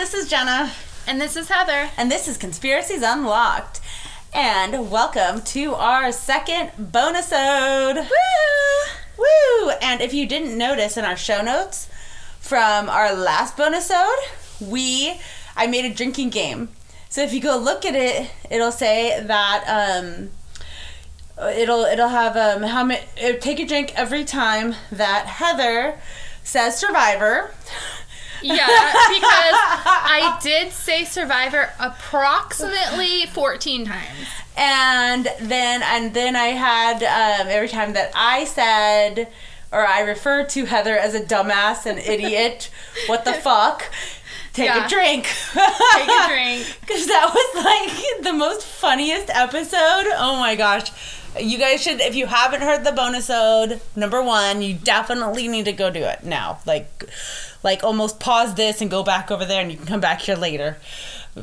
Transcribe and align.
this 0.00 0.14
is 0.14 0.30
Jenna. 0.30 0.72
And 1.06 1.20
this 1.20 1.36
is 1.36 1.50
Heather. 1.50 1.90
And 1.98 2.10
this 2.10 2.26
is 2.26 2.38
Conspiracies 2.38 3.02
Unlocked. 3.02 3.82
And 4.32 4.90
welcome 4.90 5.42
to 5.42 5.74
our 5.74 6.10
second 6.10 6.70
bonasode. 6.80 7.96
Woo! 7.96 9.18
Woo! 9.18 9.70
And 9.82 10.00
if 10.00 10.14
you 10.14 10.26
didn't 10.26 10.56
notice 10.56 10.96
in 10.96 11.04
our 11.04 11.18
show 11.18 11.42
notes 11.42 11.90
from 12.38 12.88
our 12.88 13.14
last 13.14 13.58
bonasode, 13.58 14.16
we 14.58 15.20
I 15.54 15.66
made 15.66 15.84
a 15.84 15.94
drinking 15.94 16.30
game. 16.30 16.70
So 17.10 17.20
if 17.20 17.34
you 17.34 17.40
go 17.42 17.58
look 17.58 17.84
at 17.84 17.94
it, 17.94 18.30
it'll 18.50 18.72
say 18.72 19.22
that 19.22 19.64
um 19.68 20.30
it'll 21.54 21.84
it'll 21.84 22.08
have 22.08 22.38
um 22.38 22.62
how 22.62 22.84
many 22.84 23.02
take 23.40 23.60
a 23.60 23.66
drink 23.66 23.92
every 23.96 24.24
time 24.24 24.76
that 24.90 25.26
Heather 25.26 26.00
says 26.42 26.78
survivor. 26.78 27.50
Yeah, 28.42 28.66
because 28.66 29.54
I 29.54 30.38
did 30.42 30.72
say 30.72 31.04
Survivor 31.04 31.70
approximately 31.78 33.26
14 33.26 33.84
times. 33.86 34.28
And 34.56 35.28
then 35.40 35.82
and 35.82 36.12
then 36.14 36.36
I 36.36 36.48
had 36.48 36.96
um, 37.02 37.48
every 37.48 37.68
time 37.68 37.92
that 37.94 38.10
I 38.14 38.44
said 38.44 39.28
or 39.72 39.86
I 39.86 40.00
referred 40.00 40.48
to 40.50 40.64
Heather 40.66 40.96
as 40.96 41.14
a 41.14 41.20
dumbass 41.20 41.86
and 41.86 41.98
idiot, 41.98 42.70
what 43.06 43.24
the 43.24 43.32
fuck? 43.32 43.84
Take 44.52 44.66
Yeah. 44.66 44.84
a 44.84 44.88
drink. 44.88 45.24
Take 45.24 46.08
a 46.08 46.28
drink. 46.28 46.76
Because 46.80 47.06
that 47.06 47.30
was 47.32 47.64
like 47.64 48.24
the 48.24 48.32
most 48.32 48.64
funniest 48.64 49.30
episode. 49.30 50.06
Oh 50.18 50.36
my 50.40 50.56
gosh. 50.56 50.90
You 51.38 51.58
guys 51.58 51.82
should, 51.82 52.00
if 52.00 52.14
you 52.16 52.26
haven't 52.26 52.62
heard 52.62 52.84
the 52.84 52.90
bonasode, 52.90 53.80
number 53.94 54.22
one, 54.22 54.62
you 54.62 54.74
definitely 54.74 55.46
need 55.48 55.66
to 55.66 55.72
go 55.72 55.90
do 55.90 56.02
it 56.02 56.24
now. 56.24 56.58
Like, 56.66 57.04
like 57.62 57.84
almost 57.84 58.18
pause 58.18 58.54
this 58.54 58.80
and 58.80 58.90
go 58.90 59.02
back 59.02 59.30
over 59.30 59.44
there 59.44 59.60
and 59.62 59.70
you 59.70 59.76
can 59.76 59.86
come 59.86 60.00
back 60.00 60.22
here 60.22 60.36
later. 60.36 60.76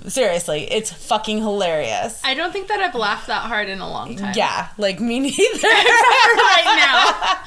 Seriously, 0.08 0.64
it's 0.70 0.92
fucking 0.92 1.38
hilarious. 1.38 2.20
I 2.23 2.34
don't 2.34 2.52
think 2.52 2.67
that 2.67 2.81
I've 2.81 2.94
laughed 2.95 3.28
that 3.28 3.44
hard 3.44 3.70
in 3.70 3.80
a 3.80 3.89
long 3.89 4.17
time. 4.17 4.34
Yeah, 4.36 4.67
like 4.78 5.00
me 5.00 5.20
neither. 5.22 5.38
right 5.64 7.38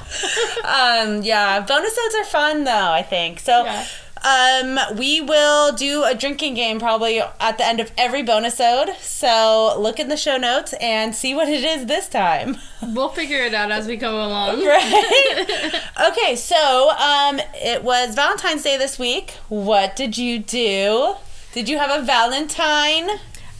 um, 1.04 1.22
yeah, 1.22 1.64
bonasodes 1.66 2.20
are 2.20 2.24
fun 2.24 2.64
though, 2.64 2.92
I 2.92 3.02
think. 3.02 3.40
So, 3.40 3.64
Yeah. 3.64 3.86
Um, 4.22 4.78
we 4.96 5.20
will 5.20 5.72
do 5.72 6.04
a 6.04 6.14
drinking 6.14 6.54
game 6.54 6.78
probably 6.78 7.20
at 7.20 7.58
the 7.58 7.66
end 7.66 7.80
of 7.80 7.90
every 7.96 8.22
bonasode. 8.22 8.94
So, 9.00 9.74
look 9.78 9.98
in 9.98 10.08
the 10.08 10.16
show 10.16 10.36
notes 10.36 10.74
and 10.80 11.14
see 11.14 11.34
what 11.34 11.48
it 11.48 11.64
is 11.64 11.86
this 11.86 12.08
time. 12.08 12.56
We'll 12.82 13.10
figure 13.10 13.44
it 13.44 13.54
out 13.54 13.70
as 13.70 13.86
we 13.86 13.96
go 13.96 14.16
along. 14.16 14.64
Right? 14.66 15.72
okay, 16.10 16.34
so, 16.34 16.90
um, 16.90 17.40
it 17.54 17.84
was 17.84 18.14
Valentine's 18.14 18.62
Day 18.62 18.76
this 18.78 18.98
week. 18.98 19.32
What 19.48 19.94
did 19.96 20.16
you 20.18 20.38
do? 20.38 21.14
Did 21.52 21.68
you 21.68 21.78
have 21.78 21.90
a 21.90 22.04
Valentine? 22.04 23.10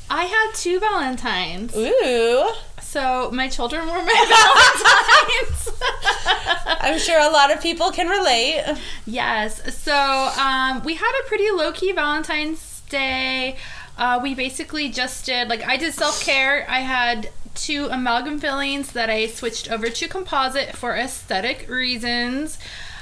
I 0.09 0.25
had 0.25 0.53
two 0.55 0.81
Valentines. 0.81 1.77
Ooh. 1.77 2.49
So 2.81 3.31
my 3.33 3.49
children 3.49 3.87
were 3.87 4.03
my 4.03 4.03
Valentines. 4.03 5.00
I'm 6.91 6.99
sure 6.99 7.21
a 7.21 7.31
lot 7.31 7.53
of 7.53 7.63
people 7.63 7.93
can 7.93 8.09
relate. 8.09 8.65
Yes. 9.07 9.75
So 9.77 9.95
um, 9.95 10.83
we 10.83 10.95
had 10.95 11.21
a 11.23 11.29
pretty 11.29 11.49
low 11.53 11.71
key 11.71 11.93
Valentine's 11.93 12.83
Day. 12.89 13.57
Uh, 13.97 14.19
we 14.21 14.35
basically 14.35 14.89
just 14.89 15.25
did 15.25 15.49
like 15.49 15.63
I 15.63 15.77
did 15.77 15.95
self 15.95 16.25
care. 16.25 16.67
I 16.69 16.81
had 16.81 17.31
two 17.55 17.87
amalgam 17.91 18.41
fillings 18.41 18.93
that 18.93 19.09
I 19.09 19.27
switched 19.29 19.71
over 19.71 19.89
to 19.89 20.09
composite 20.09 20.77
for 20.77 20.97
aesthetic 20.97 21.69
reasons. 21.69 22.59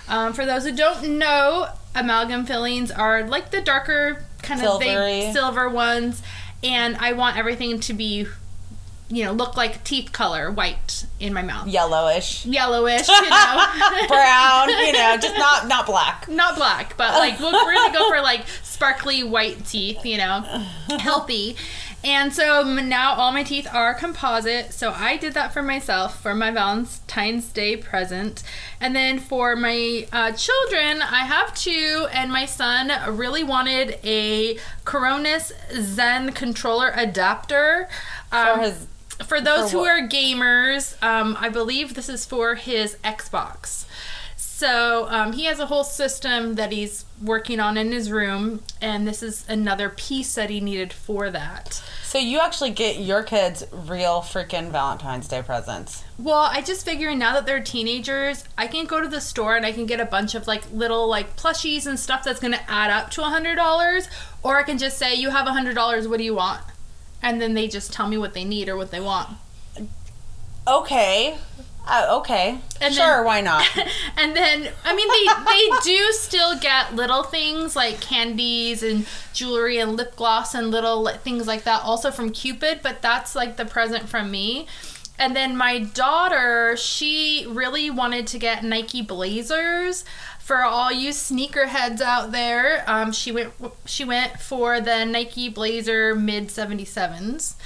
Um, 0.07 0.35
for 0.35 0.45
those 0.45 0.65
who 0.65 0.73
don't 0.73 1.19
know, 1.19 1.69
amalgam 1.95 2.45
fillings 2.45 2.91
are 2.91 3.25
like 3.25 3.51
the 3.51 3.63
darker 3.63 4.27
kind 4.43 4.63
of 4.63 4.81
they, 4.81 5.31
silver 5.33 5.69
ones, 5.69 6.23
and 6.63 6.97
I 6.97 7.13
want 7.15 7.37
everything 7.39 7.81
to 7.81 7.95
be, 7.95 8.27
you 9.09 9.25
know, 9.25 9.33
look 9.33 9.57
like 9.57 9.85
teeth 9.85 10.13
color, 10.13 10.51
white 10.51 11.07
in 11.21 11.33
my 11.35 11.43
mouth, 11.43 11.67
Yellowish. 11.67 12.47
yellowish, 12.47 13.09
you 13.09 13.31
know. 13.31 13.67
Brown, 14.09 14.69
you 14.69 14.93
know, 14.93 15.17
just 15.21 15.37
not 15.37 15.67
not 15.67 15.87
black. 15.87 16.29
not 16.29 16.57
black, 16.57 16.97
but 16.97 17.15
like 17.15 17.39
we'll, 17.41 17.53
we're 17.53 17.75
gonna 17.75 17.93
go 17.93 18.09
for 18.09 18.21
like 18.21 18.45
sparkly 18.63 19.25
white 19.25 19.65
teeth, 19.67 20.05
you 20.05 20.19
know, 20.19 20.41
healthy. 21.01 21.57
And 22.05 22.33
so 22.33 22.63
now 22.63 23.15
all 23.15 23.33
my 23.33 23.43
teeth 23.43 23.67
are 23.73 23.93
composite. 23.93 24.73
So 24.73 24.93
I 24.93 25.17
did 25.17 25.35
that 25.35 25.53
for 25.53 25.63
myself 25.63 26.23
for 26.23 26.33
my 26.33 26.53
Valentine's 26.53 27.49
Day 27.49 27.77
present. 27.77 28.45
And 28.81 28.95
then 28.95 29.19
for 29.19 29.57
my 29.57 30.07
uh, 30.13 30.31
children, 30.31 31.03
I 31.03 31.25
have 31.25 31.53
two, 31.57 32.07
and 32.13 32.31
my 32.31 32.47
son 32.47 32.93
really 33.17 33.43
wanted 33.43 33.99
a 34.05 34.59
Cronus 34.85 35.53
Zen 35.73 36.33
controller 36.35 36.93
adapter. 36.95 37.89
Um, 38.31 38.59
For 38.59 38.63
his 38.63 38.87
for 39.25 39.41
those 39.41 39.73
for 39.73 39.79
who 39.79 39.85
are 39.85 40.01
gamers, 40.01 41.01
um, 41.03 41.37
I 41.41 41.49
believe 41.49 41.95
this 41.95 42.09
is 42.09 42.25
for 42.25 42.55
his 42.55 42.97
Xbox. 43.05 43.85
So 44.37 45.07
um, 45.09 45.35
he 45.35 45.45
has 45.45 45.61
a 45.61 45.67
whole 45.67 45.85
system 45.85 46.57
that 46.57 46.73
he's 46.73 47.05
working 47.23 47.61
on 47.61 47.77
in 47.77 47.93
his 47.93 48.11
room, 48.11 48.61
and 48.81 49.07
this 49.07 49.23
is 49.23 49.45
another 49.49 49.89
piece 49.89 50.35
that 50.35 50.51
he 50.51 50.61
needed 50.61 50.93
for 50.93 51.31
that. 51.31 51.81
So 52.03 52.19
you 52.19 52.41
actually 52.41 52.71
get 52.71 52.99
your 52.99 53.23
kids 53.23 53.65
real 53.71 54.21
freaking 54.21 54.73
Valentine's 54.73 55.29
Day 55.29 55.43
presents. 55.43 56.03
Well, 56.19 56.49
I 56.51 56.63
just 56.63 56.85
figure 56.85 57.15
now 57.15 57.35
that 57.35 57.47
they're 57.47 57.63
teenagers, 57.63 58.43
I 58.57 58.67
can 58.67 58.87
go 58.87 59.01
to 59.01 59.07
the 59.07 59.21
store 59.21 59.57
and 59.57 59.65
I 59.65 59.71
can 59.71 59.87
get 59.87 60.01
a 60.01 60.05
bunch 60.05 60.35
of 60.35 60.49
like 60.49 60.65
little 60.73 61.07
like 61.07 61.37
plushies 61.37 61.87
and 61.87 61.97
stuff 61.97 62.25
that's 62.25 62.41
gonna 62.41 62.61
add 62.67 62.91
up 62.91 63.11
to 63.13 63.23
a 63.23 63.29
hundred 63.29 63.55
dollars, 63.55 64.09
or 64.43 64.59
I 64.59 64.65
can 64.65 64.79
just 64.79 64.99
say, 64.99 65.15
"You 65.15 65.31
have 65.31 65.47
a 65.47 65.53
hundred 65.53 65.75
dollars. 65.75 66.09
What 66.09 66.19
do 66.19 66.25
you 66.25 66.35
want?" 66.35 66.63
And 67.23 67.41
then 67.41 67.55
they 67.55 67.69
just 67.69 67.93
tell 67.93 68.09
me 68.09 68.17
what 68.17 68.35
they 68.35 68.45
need 68.45 68.69
or 68.69 68.77
what 68.77 68.91
they 68.91 69.01
want. 69.01 69.37
Okay. 70.67 71.37
Uh, 71.91 72.19
okay. 72.21 72.59
And 72.83 72.95
sure, 72.95 73.17
then- 73.17 73.25
why 73.25 73.41
not? 73.41 73.67
and 74.17 74.37
then 74.37 74.69
I 74.85 74.95
mean 74.95 75.09
they 75.09 75.53
they 75.53 75.97
do 75.97 76.13
still 76.13 76.59
get 76.59 76.95
little 76.95 77.23
things 77.23 77.75
like 77.75 78.01
candies 78.01 78.83
and 78.83 79.07
jewelry 79.33 79.79
and 79.79 79.97
lip 79.97 80.15
gloss 80.15 80.55
and 80.55 80.71
little 80.71 81.09
things 81.09 81.47
like 81.47 81.65
that 81.65 81.83
also 81.83 82.11
from 82.11 82.31
Cupid, 82.31 82.81
but 82.83 83.01
that's 83.01 83.35
like 83.35 83.57
the 83.57 83.65
present 83.65 84.09
from 84.09 84.31
me. 84.31 84.67
And 85.19 85.35
then 85.35 85.57
my 85.57 85.81
daughter, 85.81 86.77
she 86.77 87.45
really 87.49 87.91
wanted 87.91 88.27
to 88.29 88.39
get 88.39 88.63
Nike 88.65 89.03
Blazers. 89.03 90.05
For 90.39 90.63
all 90.65 90.91
you 90.91 91.11
sneakerheads 91.11 92.01
out 92.01 92.33
there, 92.33 92.83
um, 92.87 93.13
she 93.13 93.33
went 93.33 93.53
she 93.85 94.05
went 94.05 94.41
for 94.41 94.81
the 94.81 95.05
Nike 95.05 95.49
Blazer 95.51 96.15
mid 96.15 96.51
seventy 96.51 96.87
sevens. 96.87 97.57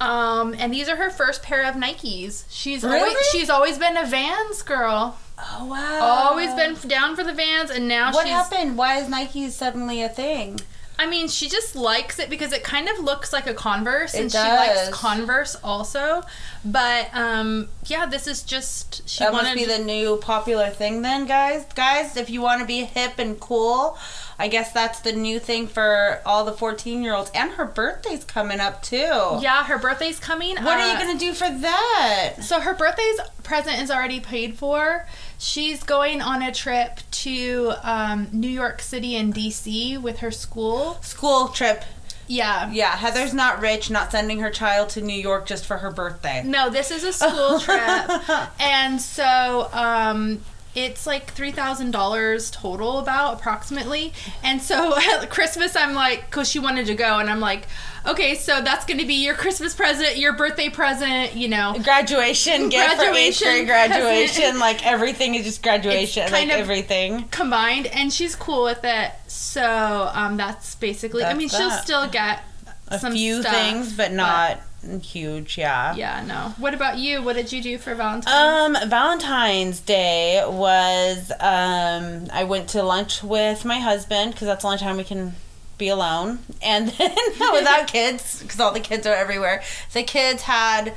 Um, 0.00 0.54
and 0.58 0.72
these 0.74 0.88
are 0.88 0.96
her 0.96 1.08
first 1.10 1.42
pair 1.42 1.64
of 1.64 1.74
Nikes. 1.76 2.44
She's 2.50 2.84
always 2.84 3.02
Really? 3.02 3.22
she's 3.30 3.48
always 3.48 3.78
been 3.78 3.96
a 3.96 4.04
Vans 4.04 4.62
girl. 4.62 5.18
oh 5.38 5.66
wow. 5.66 6.00
Always 6.02 6.52
been 6.54 6.74
down 6.88 7.14
for 7.14 7.22
the 7.24 7.32
Vans, 7.32 7.70
and 7.70 7.86
now 7.88 8.12
What 8.12 8.26
happened? 8.26 8.76
Why 8.76 8.96
is 8.98 9.08
Nike 9.08 9.48
suddenly 9.48 10.02
a 10.02 10.08
thing? 10.08 10.60
I 10.98 11.06
mean, 11.06 11.28
she 11.28 11.46
just 11.48 11.76
likes 11.76 12.18
it 12.18 12.30
because 12.30 12.52
it 12.52 12.64
kind 12.64 12.88
of 12.88 12.98
looks 12.98 13.30
like 13.32 13.46
a 13.46 13.52
Converse, 13.52 14.14
It 14.14 14.20
and 14.22 14.32
she 14.32 14.38
likes. 14.38 14.88
Converse 14.88 15.54
also. 15.62 16.22
But 16.68 17.10
um, 17.14 17.68
yeah, 17.84 18.06
this 18.06 18.26
is 18.26 18.42
just 18.42 19.08
she 19.08 19.22
that 19.22 19.32
wanted. 19.32 19.54
must 19.54 19.56
be 19.56 19.64
the 19.66 19.78
new 19.78 20.16
popular 20.16 20.68
thing 20.70 21.02
then, 21.02 21.26
guys. 21.26 21.64
Guys, 21.74 22.16
if 22.16 22.28
you 22.28 22.40
want 22.42 22.60
to 22.60 22.66
be 22.66 22.84
hip 22.84 23.18
and 23.18 23.38
cool, 23.38 23.96
I 24.38 24.48
guess 24.48 24.72
that's 24.72 25.00
the 25.00 25.12
new 25.12 25.38
thing 25.38 25.66
for 25.68 26.20
all 26.26 26.44
the 26.44 26.52
14-year-olds 26.52 27.30
and 27.34 27.52
her 27.52 27.64
birthday's 27.64 28.24
coming 28.24 28.58
up 28.60 28.82
too. 28.82 28.96
yeah, 29.40 29.64
her 29.64 29.78
birthday's 29.78 30.18
coming. 30.18 30.56
What 30.56 30.78
are 30.78 30.86
you 30.88 30.94
Uh, 30.96 31.00
going 31.02 31.16
to 31.18 31.24
do 31.24 31.32
for 31.32 31.48
that? 31.48 32.34
So 32.42 32.58
her 32.60 32.74
birthday's 32.74 33.20
present 33.44 33.80
is 33.80 33.90
already 33.90 34.18
paid 34.20 34.58
for. 34.58 35.06
She's 35.38 35.82
going 35.84 36.20
on 36.20 36.42
a 36.42 36.52
trip 36.52 36.98
to 37.12 37.74
um, 37.82 38.28
New 38.32 38.48
York 38.48 38.80
City 38.82 39.14
and 39.16 39.32
DC 39.32 40.00
with 40.02 40.18
her 40.18 40.30
school. 40.30 40.98
School 41.02 41.48
trip. 41.48 41.84
Yeah. 42.26 42.70
Yeah, 42.70 42.96
Heather's 42.96 43.34
not 43.34 43.60
rich, 43.60 43.90
not 43.90 44.10
sending 44.10 44.40
her 44.40 44.50
child 44.50 44.88
to 44.90 45.00
New 45.00 45.18
York 45.18 45.46
just 45.46 45.66
for 45.66 45.78
her 45.78 45.90
birthday. 45.90 46.42
No, 46.44 46.70
this 46.70 46.90
is 46.90 47.04
a 47.04 47.12
school 47.12 47.60
trip. 47.60 47.78
And 48.60 49.00
so 49.00 49.68
um 49.72 50.40
it's 50.76 51.06
like 51.06 51.32
three 51.32 51.50
thousand 51.50 51.90
dollars 51.90 52.50
total, 52.50 52.98
about 52.98 53.34
approximately. 53.34 54.12
And 54.44 54.60
so 54.62 54.94
at 55.20 55.30
Christmas, 55.30 55.74
I'm 55.74 55.94
like, 55.94 56.26
because 56.26 56.48
she 56.48 56.58
wanted 56.58 56.86
to 56.86 56.94
go, 56.94 57.18
and 57.18 57.28
I'm 57.30 57.40
like, 57.40 57.66
okay, 58.06 58.34
so 58.36 58.60
that's 58.60 58.84
going 58.84 59.00
to 59.00 59.06
be 59.06 59.24
your 59.24 59.34
Christmas 59.34 59.74
present, 59.74 60.16
your 60.18 60.34
birthday 60.34 60.68
present, 60.68 61.34
you 61.34 61.48
know. 61.48 61.74
graduation 61.82 62.68
gift 62.68 62.94
for 62.96 63.02
eighth 63.02 63.40
Graduation 63.40 63.48
grade 63.48 63.66
graduation. 63.66 64.34
present. 64.42 64.58
Like 64.58 64.86
everything 64.86 65.34
is 65.34 65.44
just 65.44 65.62
graduation. 65.62 66.24
It's 66.24 66.32
Like 66.32 66.42
kind 66.42 66.52
of- 66.52 66.58
everything. 66.58 67.24
Combined, 67.30 67.86
and 67.88 68.12
she's 68.12 68.36
cool 68.36 68.62
with 68.64 68.80
it. 68.84 69.12
So 69.26 70.10
um, 70.12 70.36
that's 70.36 70.74
basically. 70.76 71.22
I 71.24 71.28
That's 71.28 71.38
mean, 71.38 71.48
she'll 71.48 71.70
still 71.70 72.06
get 72.08 72.42
A 72.88 72.98
some 72.98 73.12
few 73.14 73.40
stuff, 73.40 73.54
things, 73.54 73.92
but 73.96 74.12
not 74.12 74.60
huge. 75.02 75.58
Yeah. 75.58 75.94
Yeah, 75.94 76.24
no. 76.26 76.54
What 76.58 76.74
about 76.74 76.98
you? 76.98 77.22
What 77.22 77.36
did 77.36 77.52
you 77.52 77.62
do 77.62 77.78
for 77.78 77.94
Valentine's? 77.94 78.34
Um, 78.82 78.88
Valentine's 78.88 79.80
Day 79.80 80.42
was 80.46 81.30
um 81.40 82.26
I 82.32 82.44
went 82.44 82.68
to 82.70 82.82
lunch 82.82 83.22
with 83.22 83.64
my 83.64 83.78
husband 83.80 84.32
because 84.32 84.46
that's 84.46 84.62
the 84.62 84.68
only 84.68 84.78
time 84.78 84.96
we 84.96 85.04
can 85.04 85.34
be 85.78 85.88
alone. 85.88 86.38
And 86.62 86.88
then 86.98 87.14
without 87.52 87.86
kids, 87.88 88.42
because 88.42 88.60
all 88.60 88.72
the 88.72 88.80
kids 88.80 89.06
are 89.06 89.14
everywhere, 89.14 89.62
the 89.92 90.02
kids 90.02 90.42
had 90.42 90.94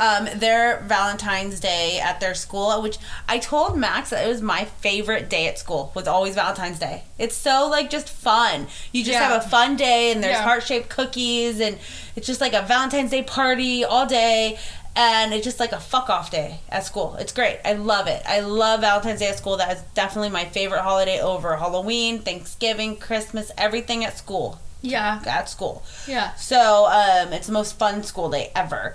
um, 0.00 0.28
their 0.34 0.80
Valentine's 0.86 1.60
Day 1.60 2.00
at 2.00 2.18
their 2.20 2.34
school, 2.34 2.82
which 2.82 2.98
I 3.28 3.38
told 3.38 3.78
Max 3.78 4.10
that 4.10 4.24
it 4.24 4.28
was 4.28 4.42
my 4.42 4.64
favorite 4.64 5.28
day 5.30 5.46
at 5.46 5.58
school. 5.58 5.92
Was 5.94 6.08
always 6.08 6.34
Valentine's 6.34 6.78
Day. 6.78 7.04
It's 7.18 7.36
so 7.36 7.68
like 7.70 7.90
just 7.90 8.08
fun. 8.10 8.66
You 8.92 9.04
just 9.04 9.12
Yeah. 9.18 9.28
have 9.28 9.44
a 9.44 9.48
fun 9.48 9.76
day, 9.76 10.10
and 10.12 10.22
there's 10.22 10.34
Yeah. 10.36 10.42
heart 10.42 10.64
shaped 10.66 10.88
cookies, 10.88 11.60
and 11.60 11.78
it's 12.16 12.26
just 12.26 12.40
like 12.40 12.52
a 12.54 12.62
Valentine's 12.62 13.10
Day 13.10 13.22
party 13.22 13.84
all 13.84 14.06
day. 14.06 14.58
And 14.96 15.34
it's 15.34 15.42
just 15.44 15.58
like 15.58 15.72
a 15.72 15.80
fuck 15.80 16.08
off 16.08 16.30
day 16.30 16.60
at 16.68 16.84
school. 16.84 17.16
It's 17.18 17.32
great. 17.32 17.58
I 17.64 17.72
love 17.72 18.06
it. 18.06 18.22
I 18.26 18.38
love 18.40 18.80
Valentine's 18.82 19.18
Day 19.18 19.26
at 19.28 19.36
school. 19.36 19.56
That 19.56 19.76
is 19.76 19.82
definitely 19.94 20.28
my 20.30 20.44
favorite 20.44 20.82
holiday 20.82 21.20
over 21.20 21.56
Halloween, 21.56 22.20
Thanksgiving, 22.20 22.96
Christmas, 22.96 23.50
everything 23.58 24.04
at 24.04 24.16
school. 24.16 24.60
Yeah. 24.82 25.20
At 25.26 25.48
school. 25.48 25.82
Yeah. 26.06 26.34
So 26.34 26.86
um, 26.86 27.32
it's 27.32 27.48
the 27.48 27.52
most 27.52 27.76
fun 27.76 28.04
school 28.04 28.30
day 28.30 28.52
ever. 28.54 28.94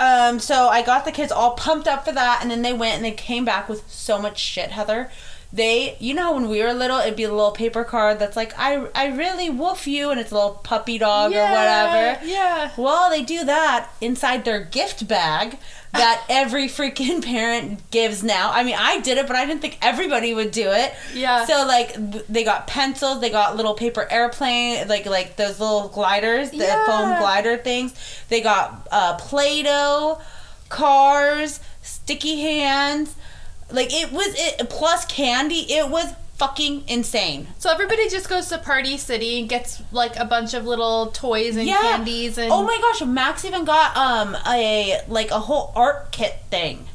Um, 0.00 0.40
so 0.40 0.68
I 0.68 0.80
got 0.80 1.04
the 1.04 1.12
kids 1.12 1.30
all 1.30 1.50
pumped 1.52 1.86
up 1.86 2.06
for 2.06 2.12
that, 2.12 2.38
and 2.40 2.50
then 2.50 2.62
they 2.62 2.72
went 2.72 2.96
and 2.96 3.04
they 3.04 3.12
came 3.12 3.44
back 3.44 3.68
with 3.68 3.84
so 3.90 4.18
much 4.18 4.38
shit, 4.38 4.70
Heather. 4.70 5.10
They, 5.52 5.96
you 5.98 6.14
know, 6.14 6.32
when 6.32 6.48
we 6.48 6.62
were 6.62 6.72
little, 6.72 6.98
it'd 6.98 7.16
be 7.16 7.24
a 7.24 7.30
little 7.32 7.50
paper 7.50 7.82
card 7.82 8.20
that's 8.20 8.36
like, 8.36 8.52
"I, 8.56 8.86
I 8.94 9.06
really 9.08 9.50
woof 9.50 9.86
you," 9.88 10.10
and 10.10 10.20
it's 10.20 10.30
a 10.30 10.34
little 10.34 10.52
puppy 10.62 10.96
dog 10.98 11.32
or 11.32 11.42
whatever. 11.42 12.24
Yeah. 12.24 12.70
Well, 12.76 13.10
they 13.10 13.22
do 13.24 13.44
that 13.44 13.88
inside 14.00 14.44
their 14.44 14.60
gift 14.60 15.08
bag 15.08 15.58
that 15.92 16.24
every 16.30 16.68
freaking 16.68 17.24
parent 17.24 17.80
gives 17.90 18.22
now. 18.22 18.52
I 18.52 18.62
mean, 18.62 18.76
I 18.78 19.00
did 19.00 19.18
it, 19.18 19.26
but 19.26 19.34
I 19.34 19.44
didn't 19.44 19.60
think 19.60 19.76
everybody 19.82 20.32
would 20.32 20.52
do 20.52 20.70
it. 20.70 20.94
Yeah. 21.14 21.44
So 21.46 21.66
like 21.66 21.96
they 22.28 22.44
got 22.44 22.68
pencils, 22.68 23.20
they 23.20 23.30
got 23.30 23.56
little 23.56 23.74
paper 23.74 24.06
airplane, 24.08 24.86
like 24.86 25.04
like 25.06 25.34
those 25.34 25.58
little 25.58 25.88
gliders, 25.88 26.52
the 26.52 26.58
Yeah. 26.58 26.86
foam 26.86 27.18
glider 27.18 27.56
things. 27.56 27.92
They 28.28 28.40
got 28.40 28.86
uh, 28.92 29.16
Play-Doh, 29.16 30.20
cars, 30.68 31.58
sticky 31.82 32.40
hands. 32.40 33.16
Like 33.72 33.92
it 33.92 34.12
was 34.12 34.28
it 34.36 34.68
plus 34.70 35.04
candy. 35.06 35.72
It 35.72 35.88
was 35.88 36.12
fucking 36.36 36.84
insane. 36.88 37.46
So 37.58 37.70
everybody 37.70 38.08
just 38.08 38.28
goes 38.28 38.48
to 38.48 38.56
Party 38.58 38.96
City 38.96 39.38
and 39.40 39.48
gets 39.48 39.82
like 39.92 40.16
a 40.16 40.24
bunch 40.24 40.54
of 40.54 40.64
little 40.66 41.08
toys 41.08 41.56
and 41.56 41.66
candies 41.82 42.38
and 42.38 42.50
oh 42.50 42.62
my 42.62 42.78
gosh, 42.78 43.06
Max 43.06 43.44
even 43.44 43.64
got 43.64 43.96
um 43.96 44.36
a 44.46 45.00
like 45.08 45.30
a 45.30 45.38
whole 45.40 45.72
art 45.76 46.12
kit 46.12 46.36
thing. 46.50 46.86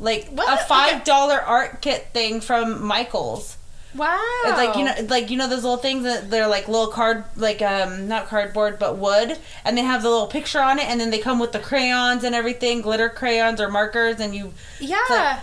Like 0.00 0.28
What? 0.28 0.60
a 0.60 0.64
five 0.64 1.04
dollar 1.04 1.40
art 1.40 1.80
kit 1.80 2.08
thing 2.12 2.40
from 2.40 2.84
Michaels. 2.84 3.56
wow. 3.94 4.18
It's 4.44 4.58
like 4.58 4.76
you 4.76 4.84
know, 4.84 4.94
like 5.08 5.30
you 5.30 5.36
know 5.38 5.48
those 5.48 5.62
little 5.62 5.78
things 5.78 6.02
that 6.04 6.30
they're 6.30 6.48
like 6.48 6.66
little 6.68 6.88
card, 6.88 7.24
like 7.36 7.62
um 7.62 8.08
not 8.08 8.26
cardboard 8.26 8.78
but 8.78 8.98
wood, 8.98 9.38
and 9.64 9.78
they 9.78 9.82
have 9.82 10.02
the 10.02 10.10
little 10.10 10.26
picture 10.26 10.60
on 10.60 10.78
it, 10.78 10.84
and 10.86 11.00
then 11.00 11.10
they 11.10 11.18
come 11.18 11.38
with 11.38 11.52
the 11.52 11.60
crayons 11.60 12.24
and 12.24 12.34
everything, 12.34 12.82
glitter 12.82 13.08
crayons 13.08 13.60
or 13.60 13.70
markers, 13.70 14.20
and 14.20 14.34
you 14.34 14.52
Yeah. 14.80 15.40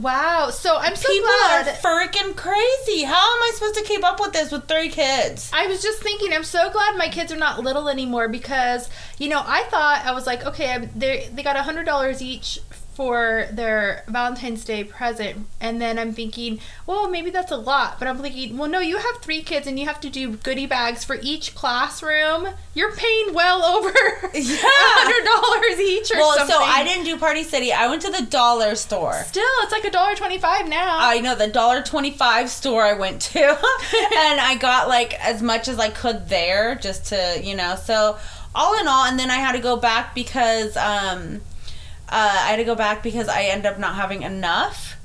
Wow. 0.00 0.50
So 0.50 0.76
I'm 0.76 0.96
so 0.96 1.08
people 1.08 1.28
glad. 1.46 1.68
are 1.68 1.72
freaking 1.72 2.36
crazy. 2.36 3.02
How 3.02 3.14
am 3.14 3.42
I 3.42 3.52
supposed 3.54 3.76
to 3.76 3.84
keep 3.84 4.04
up 4.04 4.20
with 4.20 4.32
this 4.32 4.50
with 4.50 4.66
three 4.66 4.88
kids? 4.88 5.50
I 5.52 5.66
was 5.66 5.82
just 5.82 6.02
thinking, 6.02 6.32
I'm 6.32 6.44
so 6.44 6.70
glad 6.70 6.96
my 6.96 7.08
kids 7.08 7.32
are 7.32 7.36
not 7.36 7.60
little 7.60 7.88
anymore 7.88 8.28
because, 8.28 8.88
you 9.18 9.28
know, 9.28 9.42
I 9.44 9.64
thought 9.64 10.02
I 10.04 10.12
was 10.12 10.26
like, 10.26 10.44
okay, 10.46 10.88
they 10.94 11.28
they 11.32 11.42
got 11.42 11.56
a 11.56 11.62
hundred 11.62 11.84
dollars 11.84 12.22
each 12.22 12.60
for 12.98 13.46
their 13.52 14.02
Valentine's 14.08 14.64
Day 14.64 14.82
present, 14.82 15.46
and 15.60 15.80
then 15.80 16.00
I'm 16.00 16.12
thinking, 16.12 16.58
well, 16.84 17.08
maybe 17.08 17.30
that's 17.30 17.52
a 17.52 17.56
lot, 17.56 18.00
but 18.00 18.08
I'm 18.08 18.18
thinking, 18.18 18.58
well, 18.58 18.68
no, 18.68 18.80
you 18.80 18.96
have 18.96 19.18
three 19.22 19.40
kids 19.40 19.68
and 19.68 19.78
you 19.78 19.86
have 19.86 20.00
to 20.00 20.10
do 20.10 20.32
goodie 20.38 20.66
bags 20.66 21.04
for 21.04 21.16
each 21.22 21.54
classroom. 21.54 22.48
You're 22.74 22.90
paying 22.96 23.34
well 23.34 23.62
over 23.76 23.88
a 23.90 24.38
Yeah. 24.40 24.56
hundred 24.60 25.24
dollars 25.24 25.78
each 25.80 26.10
or 26.12 26.16
Well, 26.18 26.36
something. 26.38 26.56
so 26.56 26.60
I 26.60 26.82
didn't 26.82 27.04
do 27.04 27.16
Party 27.16 27.44
City. 27.44 27.72
I 27.72 27.86
went 27.86 28.02
to 28.02 28.10
the 28.10 28.22
dollar 28.28 28.74
store. 28.74 29.22
Still, 29.28 29.44
it's 29.62 29.70
like 29.70 29.84
a 29.84 29.90
dollar 29.92 30.16
twenty-five 30.16 30.66
now. 30.68 30.98
I 31.00 31.20
know 31.20 31.36
the 31.36 31.46
dollar 31.46 31.82
twenty 31.82 32.10
five 32.10 32.50
store 32.50 32.82
I 32.82 32.94
went 32.94 33.22
to, 33.30 33.38
and 33.46 34.40
I 34.40 34.56
got 34.60 34.88
like 34.88 35.14
as 35.24 35.40
much 35.40 35.68
as 35.68 35.78
I 35.78 35.90
could 35.90 36.28
there, 36.28 36.74
just 36.74 37.06
to 37.10 37.40
you 37.40 37.54
know. 37.54 37.76
So 37.76 38.18
all 38.56 38.76
in 38.80 38.88
all, 38.88 39.04
and 39.04 39.16
then 39.20 39.30
I 39.30 39.36
had 39.36 39.52
to 39.52 39.60
go 39.60 39.76
back 39.76 40.16
because 40.16 40.76
um, 40.76 41.42
uh, 42.10 42.36
I 42.44 42.50
had 42.50 42.56
to 42.56 42.64
go 42.64 42.74
back 42.74 43.02
because 43.02 43.28
I 43.28 43.44
ended 43.44 43.66
up 43.66 43.78
not 43.78 43.94
having 43.94 44.22
enough, 44.22 44.96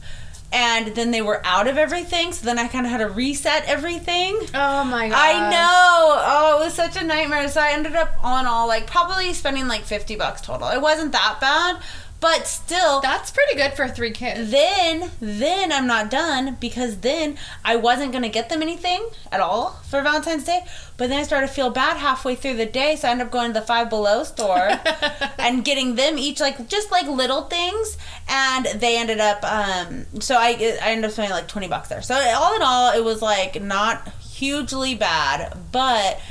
and 0.52 0.88
then 0.96 1.12
they 1.12 1.22
were 1.22 1.42
out 1.46 1.68
of 1.68 1.78
everything. 1.78 2.32
So 2.32 2.46
then 2.46 2.60
I 2.60 2.68
kind 2.68 2.86
of 2.86 2.92
had 2.92 3.00
to 3.00 3.08
reset 3.10 3.66
everything. 3.66 4.38
oh 4.54 4.84
my 4.84 5.10
god! 5.10 5.18
I 5.18 5.50
know. 5.50 6.16
Oh, 6.26 6.60
it 6.62 6.66
was 6.66 6.74
such 6.74 6.96
a 6.96 7.04
nightmare. 7.04 7.48
So 7.50 7.60
I 7.62 7.72
ended 7.72 7.96
up 7.96 8.16
all 8.24 8.40
in 8.40 8.46
all 8.46 8.68
like 8.68 8.88
probably 8.88 9.34
spending 9.34 9.68
like 9.68 9.82
fifty 9.84 10.16
bucks 10.16 10.42
total. 10.42 10.70
It 10.70 10.82
wasn't 10.82 11.12
that 11.14 11.38
bad, 11.42 11.82
but 12.24 12.48
still 12.48 13.02
That's 13.02 13.32
pretty 13.32 13.56
good 13.56 13.74
for 13.74 13.90
three 13.90 14.12
kids. 14.12 14.50
then 14.50 15.12
then 15.20 15.74
I'm 15.74 15.86
not 15.86 16.10
done 16.10 16.56
because 16.62 17.00
then 17.00 17.38
I 17.66 17.76
wasn't 17.76 18.14
gonna 18.14 18.30
get 18.30 18.48
them 18.48 18.62
anything 18.62 19.10
at 19.30 19.42
all 19.42 19.72
for 19.90 20.02
Valentine's 20.02 20.46
Day. 20.46 20.62
But 20.96 21.10
then 21.10 21.20
I 21.20 21.24
started 21.24 21.48
to 21.48 21.54
feel 21.54 21.70
bad 21.70 21.98
halfway 21.98 22.36
through 22.36 22.56
the 22.56 22.66
day, 22.66 22.96
so 22.96 23.10
I 23.10 23.12
ended 23.12 23.28
up 23.28 23.34
going 23.34 23.52
to 23.52 23.60
the 23.60 23.66
Five 23.66 23.90
Below 23.90 24.24
store 24.24 24.70
and 25.38 25.66
getting 25.66 25.96
them 25.96 26.18
each 26.18 26.40
like 26.40 26.70
just 26.70 26.92
like 26.92 27.08
little 27.08 27.42
things, 27.42 27.98
and 28.30 28.68
they 28.68 28.98
ended 28.98 29.20
up. 29.20 29.44
um 29.44 30.06
So 30.22 30.36
I 30.38 30.52
I 30.82 30.92
ended 30.92 31.04
up 31.06 31.12
spending 31.12 31.32
like 31.34 31.50
twenty 31.50 31.68
bucks 31.68 31.90
there. 31.90 32.02
So 32.02 32.16
all 32.16 32.56
in 32.56 32.62
all, 32.62 32.94
it 32.94 33.04
was 33.04 33.22
like 33.22 33.62
not 33.62 34.08
hugely 34.20 34.96
bad, 34.96 35.58
but. 35.74 36.22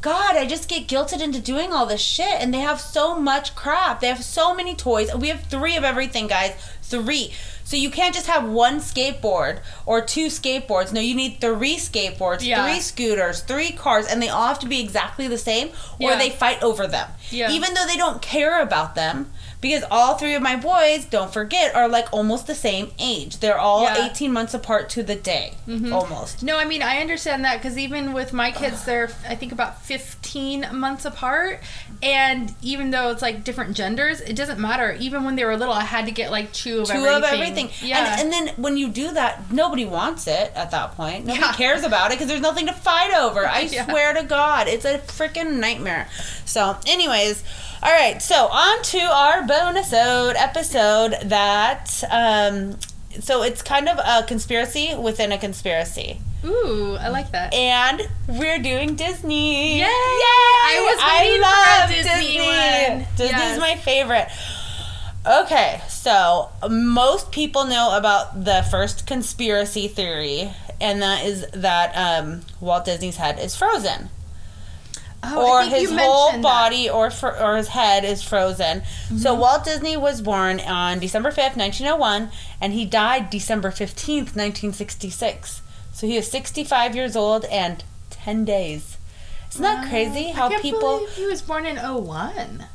God, 0.00 0.36
I 0.36 0.46
just 0.46 0.68
get 0.68 0.86
guilted 0.86 1.20
into 1.20 1.40
doing 1.40 1.72
all 1.72 1.84
this 1.84 2.00
shit, 2.00 2.40
and 2.40 2.54
they 2.54 2.60
have 2.60 2.80
so 2.80 3.18
much 3.18 3.56
crap. 3.56 4.00
They 4.00 4.06
have 4.06 4.22
so 4.22 4.54
many 4.54 4.76
toys. 4.76 5.12
We 5.12 5.28
have 5.28 5.42
three 5.46 5.76
of 5.76 5.82
everything, 5.82 6.28
guys. 6.28 6.54
Three. 6.82 7.32
So 7.68 7.76
you 7.76 7.90
can't 7.90 8.14
just 8.14 8.28
have 8.28 8.48
one 8.48 8.80
skateboard 8.80 9.58
or 9.84 10.00
two 10.00 10.28
skateboards. 10.28 10.90
No, 10.90 11.02
you 11.02 11.14
need 11.14 11.38
three 11.38 11.76
skateboards, 11.76 12.42
Yeah. 12.42 12.64
three 12.64 12.80
scooters, 12.80 13.40
three 13.42 13.72
cars, 13.72 14.06
and 14.06 14.22
they 14.22 14.30
all 14.30 14.46
have 14.46 14.58
to 14.60 14.66
be 14.66 14.80
exactly 14.80 15.28
the 15.28 15.36
same, 15.36 15.68
or 16.00 16.12
Yeah. 16.12 16.16
they 16.16 16.30
fight 16.30 16.62
over 16.62 16.86
them. 16.86 17.10
Yeah. 17.30 17.50
Even 17.50 17.74
though 17.74 17.84
they 17.86 17.98
don't 17.98 18.22
care 18.22 18.62
about 18.62 18.94
them, 18.94 19.30
because 19.60 19.82
all 19.90 20.14
three 20.14 20.34
of 20.34 20.40
my 20.40 20.56
boys, 20.56 21.04
don't 21.04 21.32
forget, 21.32 21.74
are 21.74 21.88
like 21.88 22.06
almost 22.12 22.46
the 22.46 22.54
same 22.54 22.92
age. 22.98 23.40
They're 23.40 23.58
all 23.58 23.82
Yeah. 23.82 24.06
18 24.06 24.32
months 24.32 24.54
apart 24.54 24.88
to 24.90 25.02
the 25.02 25.16
day, 25.16 25.54
mm-hmm. 25.68 25.92
almost. 25.92 26.42
No, 26.42 26.56
I 26.58 26.64
mean 26.64 26.80
I 26.82 27.00
understand 27.00 27.44
that 27.44 27.58
because 27.60 27.76
even 27.76 28.12
with 28.12 28.32
my 28.32 28.50
kids, 28.50 28.84
they're 28.84 29.10
I 29.28 29.34
think 29.34 29.52
about 29.52 29.82
fifteen 29.82 30.66
months 30.72 31.04
apart, 31.04 31.60
and 32.02 32.54
even 32.62 32.90
though 32.92 33.10
it's 33.10 33.20
like 33.22 33.42
different 33.44 33.76
genders, 33.76 34.20
it 34.20 34.36
doesn't 34.36 34.60
matter. 34.60 34.96
Even 35.00 35.24
when 35.24 35.34
they 35.36 35.44
were 35.44 35.56
little, 35.56 35.74
I 35.74 35.84
had 35.84 36.06
to 36.06 36.12
get 36.12 36.30
like 36.30 36.52
two 36.52 36.80
of 36.82 36.86
two 36.86 36.92
everything. 36.94 37.16
of 37.16 37.24
everything. 37.24 37.57
Yeah, 37.82 37.98
And, 38.18 38.20
and 38.22 38.32
then 38.32 38.54
when 38.56 38.76
you 38.76 38.88
do 38.88 39.12
that, 39.12 39.50
nobody 39.52 39.84
wants 39.84 40.26
it 40.26 40.52
at 40.54 40.70
that 40.70 40.94
point. 40.96 41.26
Nobody 41.26 41.44
Yeah. 41.44 41.52
cares 41.52 41.84
about 41.84 42.10
it 42.10 42.14
because 42.14 42.28
there's 42.28 42.40
nothing 42.40 42.66
to 42.66 42.72
fight 42.72 43.12
over. 43.14 43.46
I 43.46 43.60
Yeah. 43.70 43.86
swear 43.86 44.14
to 44.14 44.22
God, 44.24 44.68
it's 44.68 44.84
a 44.84 44.98
freaking 44.98 45.54
nightmare. 45.58 46.08
So, 46.44 46.76
anyways, 46.86 47.42
all 47.82 47.92
right. 47.92 48.20
So 48.22 48.46
on 48.48 48.82
to 48.82 48.98
our 49.00 49.46
bonus 49.46 49.92
episode 49.92 51.16
that. 51.24 52.02
um 52.10 52.76
so 53.20 53.42
it's 53.42 53.62
kind 53.62 53.88
of 53.88 53.98
a 53.98 54.24
conspiracy 54.28 54.94
within 54.94 55.32
a 55.32 55.38
conspiracy. 55.38 56.20
ooh, 56.44 56.96
I 57.00 57.08
like 57.08 57.32
that. 57.32 57.52
And 57.52 58.02
we're 58.28 58.58
doing 58.60 58.94
Disney. 58.94 59.78
Yay! 59.78 59.80
Yay! 59.80 59.88
I 59.88 60.76
was 60.88 60.98
waiting 61.10 61.42
for 61.42 61.84
a 61.84 62.18
Disney 62.20 62.38
one. 62.38 63.06
Disney's 63.16 63.30
Yes. 63.56 63.58
my 63.60 63.74
favorite. 63.76 64.28
Okay, 65.28 65.82
so 65.88 66.48
most 66.70 67.30
people 67.32 67.66
know 67.66 67.94
about 67.96 68.44
the 68.44 68.66
first 68.70 69.06
conspiracy 69.06 69.86
theory, 69.86 70.50
and 70.80 71.02
that 71.02 71.24
is 71.26 71.46
that 71.52 71.92
um, 71.94 72.40
Walt 72.60 72.86
Disney's 72.86 73.16
head 73.18 73.38
is 73.38 73.54
frozen, 73.54 74.08
Oh, 75.22 75.46
or 75.46 75.62
his 75.64 75.90
whole 75.90 76.32
that. 76.32 76.40
body 76.42 76.88
or 76.88 77.10
fr- 77.10 77.36
or 77.38 77.56
his 77.58 77.68
head 77.68 78.04
is 78.06 78.22
frozen. 78.22 78.82
So 79.08 79.32
Mm-hmm. 79.32 79.40
Walt 79.40 79.64
Disney 79.64 79.96
was 79.98 80.22
born 80.22 80.60
on 80.60 80.98
December 80.98 81.30
fifth, 81.30 81.56
nineteen 81.58 81.88
oh 81.88 81.96
one, 81.96 82.30
and 82.60 82.72
he 82.72 82.86
died 82.86 83.28
December 83.28 83.70
fifteenth, 83.70 84.34
nineteen 84.34 84.72
sixty 84.72 85.10
six. 85.10 85.60
So 85.92 86.06
he 86.06 86.16
was 86.16 86.30
sixty 86.30 86.64
five 86.64 86.94
years 86.96 87.16
old 87.16 87.44
and 87.46 87.84
ten 88.08 88.46
days. 88.46 88.96
Isn't 89.50 89.62
that 89.62 89.88
crazy? 89.90 90.30
How 90.30 90.48
people? 90.60 91.06
he 91.08 91.26
was 91.26 91.42
born 91.42 91.66
in 91.66 91.76
01. 91.76 92.66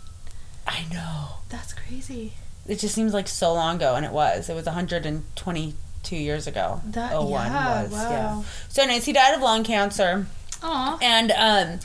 I 0.67 0.85
know. 0.91 1.27
That's 1.49 1.71
crazy. 1.73 2.33
It 2.67 2.79
just 2.79 2.95
seems 2.95 3.13
like 3.13 3.27
so 3.27 3.53
long 3.53 3.75
ago, 3.77 3.95
and 3.95 4.05
it 4.05 4.11
was. 4.11 4.49
It 4.49 4.55
was 4.55 4.65
122 4.65 6.15
years 6.15 6.47
ago. 6.47 6.81
That- 6.85 7.11
01 7.21 7.47
yeah, 7.51 7.83
was. 7.83 7.91
wow. 7.91 8.09
Yeah. 8.09 8.43
So, 8.69 8.83
anyways, 8.83 9.05
he 9.05 9.13
died 9.13 9.35
of 9.35 9.41
lung 9.41 9.63
cancer, 9.63 10.27
Aw. 10.61 10.97
and 11.01 11.31
um, 11.31 11.79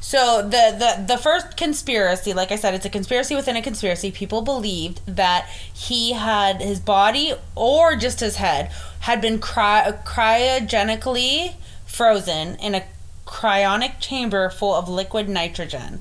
so 0.00 0.42
the 0.42 0.74
the 0.78 1.04
the 1.14 1.18
first 1.18 1.56
conspiracy, 1.56 2.32
like 2.32 2.50
I 2.52 2.56
said, 2.56 2.74
it's 2.74 2.84
a 2.84 2.90
conspiracy 2.90 3.34
within 3.36 3.56
a 3.56 3.62
conspiracy. 3.62 4.10
People 4.10 4.42
believed 4.42 5.00
that 5.06 5.48
he 5.72 6.12
had 6.12 6.60
his 6.60 6.80
body 6.80 7.34
or 7.54 7.94
just 7.96 8.20
his 8.20 8.36
head 8.36 8.70
had 9.00 9.20
been 9.20 9.38
cry- 9.38 9.92
cryogenically 10.04 11.54
frozen 11.86 12.56
in 12.56 12.74
a 12.74 12.82
cryonic 13.26 13.98
chamber 14.00 14.50
full 14.50 14.74
of 14.74 14.88
liquid 14.88 15.28
nitrogen. 15.28 16.00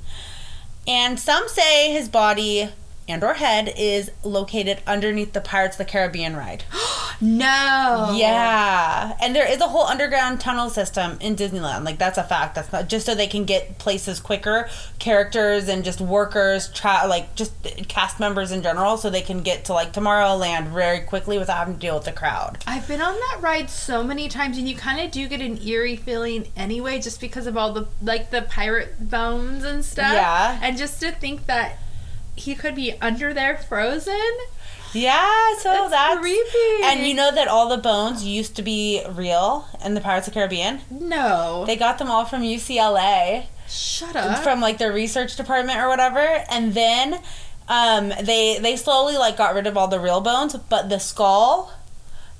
And 0.87 1.19
some 1.19 1.47
say 1.47 1.91
his 1.91 2.07
body 2.09 2.69
and 3.07 3.23
or 3.23 3.35
head 3.35 3.73
is 3.77 4.11
located 4.23 4.81
underneath 4.87 5.33
the 5.33 5.41
Pirates 5.41 5.75
of 5.75 5.85
the 5.85 5.91
Caribbean 5.91 6.35
ride. 6.35 6.63
No. 7.21 8.13
Yeah, 8.13 9.15
and 9.21 9.33
there 9.33 9.49
is 9.49 9.61
a 9.61 9.67
whole 9.69 9.85
underground 9.85 10.41
tunnel 10.41 10.69
system 10.69 11.17
in 11.21 11.37
Disneyland. 11.37 11.85
Like 11.85 11.97
that's 11.97 12.17
a 12.17 12.23
fact. 12.23 12.55
That's 12.55 12.71
not 12.73 12.89
just 12.89 13.05
so 13.05 13.15
they 13.15 13.27
can 13.27 13.45
get 13.45 13.77
places 13.77 14.19
quicker, 14.19 14.67
characters 14.99 15.69
and 15.69 15.85
just 15.85 16.01
workers, 16.01 16.69
tra- 16.73 17.05
like 17.07 17.33
just 17.35 17.53
cast 17.87 18.19
members 18.19 18.51
in 18.51 18.61
general, 18.61 18.97
so 18.97 19.09
they 19.09 19.21
can 19.21 19.41
get 19.41 19.65
to 19.65 19.73
like 19.73 19.93
Tomorrowland 19.93 20.67
very 20.73 20.99
quickly 20.99 21.37
without 21.37 21.57
having 21.57 21.75
to 21.75 21.79
deal 21.79 21.95
with 21.95 22.05
the 22.05 22.11
crowd. 22.11 22.57
I've 22.67 22.87
been 22.87 23.01
on 23.01 23.13
that 23.13 23.37
ride 23.41 23.69
so 23.69 24.03
many 24.03 24.27
times, 24.27 24.57
and 24.57 24.67
you 24.67 24.75
kind 24.75 24.99
of 24.99 25.11
do 25.11 25.27
get 25.27 25.41
an 25.41 25.61
eerie 25.65 25.95
feeling 25.95 26.47
anyway, 26.57 26.99
just 26.99 27.21
because 27.21 27.47
of 27.47 27.55
all 27.55 27.71
the 27.71 27.87
like 28.01 28.31
the 28.31 28.41
pirate 28.41 29.09
bones 29.09 29.63
and 29.63 29.85
stuff. 29.85 30.11
Yeah. 30.11 30.59
And 30.61 30.77
just 30.77 30.99
to 31.01 31.11
think 31.11 31.45
that 31.45 31.79
he 32.35 32.55
could 32.55 32.75
be 32.75 32.93
under 33.01 33.33
there 33.33 33.57
frozen. 33.57 34.19
Yeah, 34.93 35.55
so 35.59 35.69
That's 35.71 35.91
that's 35.91 36.19
creepy. 36.21 36.83
And 36.83 37.05
you 37.05 37.13
know 37.13 37.29
that 37.33 37.47
all 37.49 37.67
the 37.67 37.77
bones 37.77 38.23
used 38.23 38.55
to 38.55 38.61
be 38.61 39.03
real 39.09 39.67
in 39.83 39.93
the 39.93 39.99
Pirates 40.01 40.27
of 40.27 40.33
the 40.33 40.39
Caribbean. 40.39 40.79
No. 40.89 41.65
They 41.67 41.75
got 41.75 41.97
them 41.97 42.09
all 42.09 42.23
from 42.25 42.41
UCLA. 42.43 43.47
Shut 43.67 44.15
up. 44.15 44.41
from 44.43 44.61
like 44.61 44.77
their 44.77 44.93
research 44.93 45.35
department 45.35 45.79
or 45.79 45.89
whatever 45.89 46.19
and 46.19 46.75
then 46.75 47.19
um 47.67 48.09
they 48.21 48.59
they 48.61 48.75
slowly 48.75 49.17
like 49.17 49.37
got 49.37 49.55
rid 49.55 49.65
of 49.65 49.75
all 49.75 49.87
the 49.87 49.99
real 49.99 50.21
bones 50.21 50.55
but 50.69 50.87
the 50.87 50.99
skull 50.99 51.73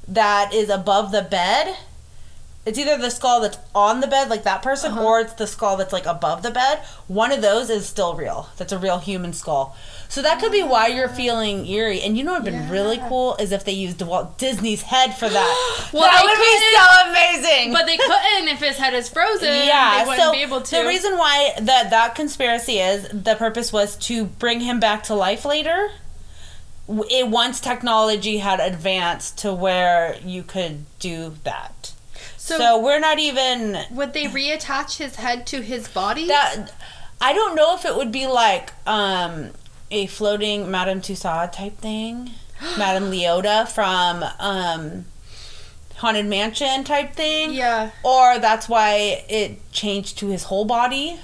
that 0.07 0.53
is 0.53 0.69
above 0.69 1.11
the 1.11 1.23
bed 1.23 1.75
it's 2.65 2.79
either 2.79 2.97
the 2.97 3.11
skull 3.11 3.41
that's 3.41 3.57
on 3.75 3.99
the 4.01 4.07
bed 4.07 4.27
like 4.29 4.43
that 4.43 4.61
person 4.63 4.91
Uh-huh. 4.93 5.03
or 5.05 5.19
it's 5.19 5.33
the 5.33 5.45
skull 5.47 5.77
that's 5.77 5.93
like 5.93 6.05
above 6.05 6.41
the 6.43 6.51
bed 6.51 6.79
one 7.07 7.31
of 7.31 7.41
those 7.41 7.69
is 7.69 7.85
still 7.85 8.15
real 8.15 8.49
that's 8.57 8.71
a 8.71 8.77
real 8.79 8.97
human 8.99 9.33
skull 9.33 9.75
so 10.09 10.21
that 10.21 10.39
could 10.39 10.51
be 10.51 10.63
why 10.63 10.87
you're 10.87 11.09
feeling 11.09 11.65
eerie 11.67 12.01
and 12.01 12.17
you 12.17 12.23
know 12.23 12.33
what 12.33 12.43
would 12.43 12.53
have 12.53 12.63
been 12.63 12.71
really 12.71 12.97
cool 13.09 13.35
is 13.37 13.51
if 13.51 13.63
they 13.65 13.71
used 13.71 14.01
walt 14.01 14.37
disney's 14.37 14.81
head 14.83 15.13
for 15.15 15.29
that 15.29 15.89
Well, 15.93 16.03
that 16.03 16.23
would 16.23 16.39
be 16.39 16.57
so 16.75 17.09
amazing 17.11 17.71
but 17.73 17.85
they 17.85 17.97
couldn't 17.97 18.47
if 18.49 18.59
his 18.59 18.77
head 18.77 18.93
is 18.93 19.09
frozen. 19.09 19.47
yeah, 19.65 19.99
They 20.03 20.09
wouldn't 20.09 20.23
so 20.25 20.31
be 20.31 20.41
able 20.41 20.61
to. 20.61 20.75
the 20.75 20.85
reason 20.87 21.17
why 21.17 21.53
that 21.61 21.89
that 21.91 22.15
conspiracy 22.15 22.79
is 22.79 23.07
the 23.09 23.35
purpose 23.35 23.71
was 23.71 23.95
to 24.07 24.25
bring 24.25 24.59
him 24.61 24.79
back 24.79 25.03
to 25.03 25.13
life 25.15 25.45
later. 25.45 25.91
It 26.87 27.27
once 27.29 27.59
technology 27.59 28.37
had 28.39 28.59
advanced 28.59 29.39
to 29.39 29.53
where 29.53 30.17
you 30.23 30.43
could 30.43 30.85
do 30.99 31.35
that. 31.43 31.73
So, 32.45 32.57
So- 32.59 32.77
we're 32.79 32.99
not 32.99 33.17
even 33.17 33.79
Would 33.89 34.13
they 34.13 34.25
reattach 34.25 34.97
his 34.97 35.15
head 35.15 35.47
to 35.47 35.61
his 35.61 35.87
body? 35.87 36.27
that. 36.27 36.71
I 37.19 37.33
don't 37.33 37.55
know 37.55 37.73
if 37.75 37.85
it 37.85 37.95
would 37.95 38.11
be 38.11 38.27
like 38.27 38.71
um, 38.85 39.49
a 39.89 40.05
floating 40.05 40.69
Madame 40.69 41.01
Tussauds 41.01 41.53
type 41.53 41.77
thing, 41.79 42.31
Madame 42.77 43.09
Leota 43.09 43.67
from 43.67 44.23
um, 44.39 45.05
Haunted 45.95 46.27
Mansion 46.27 46.83
type 46.83 47.13
thing. 47.15 47.51
yeah. 47.53 47.89
Or 48.03 48.37
that's 48.37 48.69
why 48.69 49.23
it 49.27 49.71
changed 49.71 50.19
to 50.19 50.27
his 50.27 50.43
whole 50.43 50.65
body. 50.65 51.19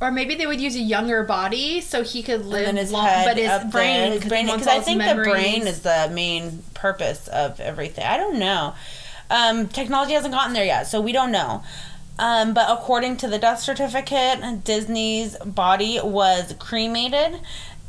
Or 0.00 0.10
maybe 0.10 0.34
they 0.34 0.46
would 0.48 0.60
use 0.60 0.74
a 0.74 0.80
younger 0.80 1.22
body 1.22 1.80
so 1.80 2.02
he 2.02 2.22
could 2.24 2.44
live 2.44 2.66
and 2.68 2.76
his 2.76 2.90
long, 2.90 3.06
head 3.06 3.26
but 3.26 3.36
his 3.36 3.72
brain, 3.72 4.00
there, 4.00 4.10
his 4.10 4.14
'cause 4.14 4.22
he 4.24 4.28
brain, 4.30 4.46
wants 4.48 4.64
because 4.64 4.78
I 4.80 4.82
think 4.82 5.02
the 5.04 5.14
brain 5.22 5.66
is 5.68 5.80
the 5.82 6.10
main 6.12 6.64
purpose 6.74 7.28
of 7.28 7.60
everything. 7.60 8.04
I 8.04 8.16
don't 8.16 8.38
know. 8.38 8.74
Um, 9.30 9.68
technology 9.68 10.12
hasn't 10.12 10.32
gotten 10.34 10.52
there 10.54 10.64
yet, 10.64 10.84
so 10.86 11.00
we 11.00 11.12
don't 11.12 11.32
know. 11.32 11.62
Um, 12.18 12.54
but 12.54 12.66
according 12.70 13.18
to 13.18 13.28
the 13.28 13.38
death 13.38 13.60
certificate, 13.60 14.64
Disney's 14.64 15.36
body 15.38 16.00
was 16.02 16.54
cremated, 16.58 17.40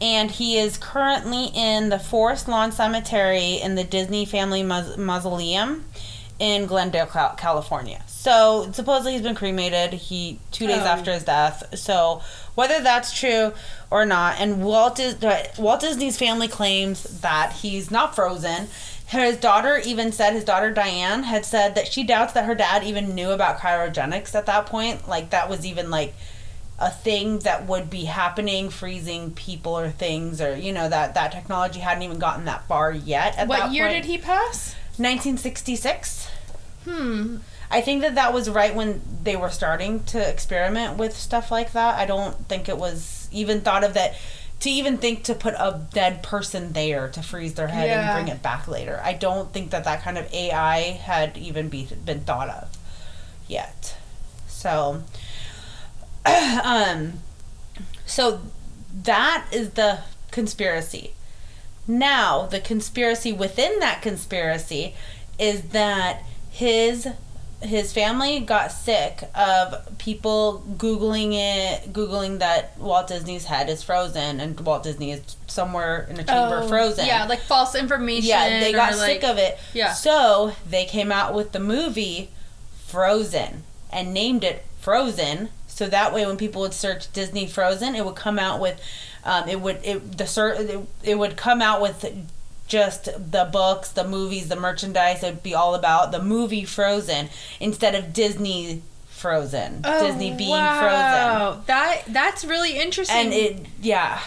and 0.01 0.29
he 0.31 0.57
is 0.57 0.77
currently 0.77 1.45
in 1.55 1.89
the 1.89 1.99
Forest 1.99 2.47
Lawn 2.47 2.71
Cemetery 2.71 3.53
in 3.53 3.75
the 3.75 3.83
Disney 3.83 4.25
Family 4.25 4.63
Maus- 4.63 4.97
Mausoleum 4.97 5.85
in 6.39 6.65
Glendale, 6.67 7.07
California. 7.07 8.03
So 8.05 8.69
supposedly 8.73 9.13
he's 9.13 9.21
been 9.23 9.33
cremated. 9.33 9.93
He 9.93 10.39
two 10.51 10.67
days 10.67 10.81
Oh. 10.83 10.87
after 10.87 11.11
his 11.13 11.23
death. 11.23 11.63
So 11.79 12.21
whether 12.53 12.79
that's 12.81 13.11
true 13.17 13.53
or 13.89 14.05
not, 14.05 14.35
and 14.39 14.61
Walt 14.63 14.99
Walt 15.57 15.79
Disney's 15.79 16.17
family 16.17 16.47
claims 16.47 17.21
that 17.21 17.53
he's 17.53 17.89
not 17.89 18.13
frozen. 18.13 18.67
His 19.07 19.37
daughter 19.37 19.81
even 19.85 20.11
said 20.11 20.33
his 20.33 20.43
daughter 20.43 20.69
Diane 20.71 21.23
had 21.23 21.45
said 21.45 21.75
that 21.75 21.87
she 21.87 22.03
doubts 22.03 22.33
that 22.33 22.45
her 22.45 22.55
dad 22.55 22.83
even 22.83 23.15
knew 23.15 23.31
about 23.31 23.57
cryogenics 23.59 24.35
at 24.35 24.45
that 24.47 24.65
point. 24.65 25.07
Like 25.07 25.29
that 25.29 25.49
was 25.49 25.65
even 25.65 25.89
like 25.89 26.13
a 26.77 26.91
thing 26.91 27.39
that 27.39 27.65
would 27.65 27.89
be 27.89 28.03
happening, 28.05 28.69
freezing 28.69 29.31
people 29.31 29.77
or 29.79 29.89
things, 29.89 30.41
or 30.41 30.55
you 30.57 30.73
know 30.73 30.89
that 30.89 31.13
that 31.13 31.31
technology 31.31 31.79
hadn't 31.79 32.03
even 32.03 32.19
gotten 32.19 32.45
that 32.45 32.67
far 32.67 32.91
yet. 32.91 33.37
At 33.37 33.47
What 33.47 33.71
year 33.71 33.87
point. 33.87 34.03
did 34.03 34.11
he 34.11 34.17
pass? 34.17 34.75
1966. 34.97 36.29
Hmm. 36.85 37.37
I 37.69 37.81
think 37.81 38.01
that 38.01 38.15
that 38.15 38.33
was 38.33 38.49
right 38.49 38.73
when 38.73 39.01
they 39.23 39.35
were 39.35 39.49
starting 39.49 40.03
to 40.05 40.19
experiment 40.29 40.97
with 40.97 41.15
stuff 41.15 41.51
like 41.51 41.73
that. 41.73 41.97
I 41.97 42.05
don't 42.05 42.47
think 42.47 42.69
it 42.69 42.77
was 42.77 43.27
even 43.31 43.61
thought 43.61 43.83
of 43.83 43.93
that 43.93 44.15
to 44.59 44.69
even 44.69 44.97
think 44.97 45.23
to 45.23 45.35
put 45.35 45.53
a 45.53 45.81
dead 45.93 46.23
person 46.23 46.73
there 46.73 47.07
to 47.09 47.21
freeze 47.21 47.53
their 47.53 47.67
head 47.67 47.87
Yeah. 47.89 48.17
and 48.17 48.25
bring 48.25 48.35
it 48.35 48.41
back 48.41 48.67
later. 48.67 48.99
I 49.03 49.13
don't 49.13 49.53
think 49.53 49.69
that 49.71 49.83
that 49.83 50.01
kind 50.01 50.17
of 50.17 50.31
AI 50.33 50.79
had 50.79 51.37
even 51.37 51.69
be, 51.69 51.87
been 52.03 52.21
thought 52.21 52.49
of 52.49 52.69
yet. 53.47 53.95
So, 54.47 55.03
um, 56.25 57.13
so 58.05 58.41
that 59.03 59.45
is 59.51 59.71
the 59.71 59.99
conspiracy. 60.31 61.13
Now, 61.87 62.47
the 62.47 62.59
conspiracy 62.59 63.31
within 63.31 63.79
that 63.79 64.01
conspiracy 64.01 64.95
is 65.39 65.61
that 65.69 66.23
his 66.49 67.07
his 67.61 67.91
family 67.91 68.39
got 68.39 68.71
sick 68.71 69.23
of 69.33 69.97
people 69.97 70.63
googling 70.77 71.31
it, 71.33 71.91
googling 71.91 72.39
that 72.39 72.77
Walt 72.77 73.07
Disney's 73.07 73.45
head 73.45 73.69
is 73.69 73.81
frozen 73.81 74.39
and 74.39 74.59
Walt 74.59 74.83
Disney 74.83 75.11
is 75.11 75.35
somewhere 75.47 76.05
in 76.09 76.19
a 76.19 76.23
chamber 76.23 76.67
frozen. 76.67 77.05
Oh, 77.05 77.07
Yeah, 77.07 77.25
like 77.25 77.39
false 77.39 77.73
information. 77.73 78.29
Yeah, 78.29 78.59
they 78.59 78.71
got 78.71 78.93
sick 78.93 79.23
like- 79.23 79.31
of 79.31 79.37
it. 79.39 79.57
Yeah. 79.73 79.93
So 79.93 80.53
they 80.69 80.85
came 80.85 81.11
out 81.11 81.33
with 81.33 81.51
the 81.51 81.59
movie 81.59 82.29
Frozen 82.85 83.63
and 83.91 84.13
named 84.13 84.43
it 84.43 84.63
Frozen. 84.79 85.49
So 85.67 85.87
that 85.87 86.13
way, 86.13 86.25
when 86.25 86.37
people 86.37 86.61
would 86.61 86.73
search 86.73 87.11
Disney 87.11 87.47
Frozen, 87.47 87.95
it 87.95 88.05
would 88.05 88.15
come 88.15 88.39
out 88.39 88.59
with, 88.59 88.79
um, 89.23 89.47
it 89.49 89.59
would 89.59 89.79
it 89.83 90.17
the 90.17 90.87
it, 91.03 91.09
it 91.11 91.15
would 91.19 91.35
come 91.35 91.61
out 91.61 91.81
with 91.81 92.05
just 92.67 93.05
the 93.05 93.49
books, 93.51 93.89
the 93.91 94.03
movies, 94.03 94.49
the 94.49 94.55
merchandise. 94.55 95.23
It 95.23 95.27
would 95.35 95.43
be 95.43 95.55
all 95.55 95.73
about 95.73 96.11
the 96.11 96.21
movie 96.21 96.65
Frozen 96.65 97.29
instead 97.59 97.95
of 97.95 98.13
Disney 98.13 98.83
Frozen. 99.09 99.81
Oh, 99.83 100.05
Disney 100.05 100.29
being 100.35 100.49
Frozen 100.49 100.53
wow. 100.53 101.63
That 101.65 102.03
that's 102.07 102.45
really 102.45 102.77
interesting. 102.79 103.17
and 103.17 103.33
it 103.33 103.65
yeah 103.81 104.21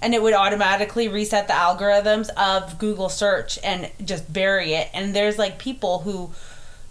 and 0.00 0.14
it 0.14 0.22
would 0.22 0.32
automatically 0.34 1.08
reset 1.08 1.46
the 1.48 1.54
algorithms 1.54 2.30
of 2.36 2.78
google 2.78 3.08
search 3.08 3.58
and 3.64 3.90
just 4.04 4.32
bury 4.32 4.72
it 4.74 4.88
and 4.94 5.14
there's 5.14 5.38
like 5.38 5.58
people 5.58 5.98
who 6.00 6.30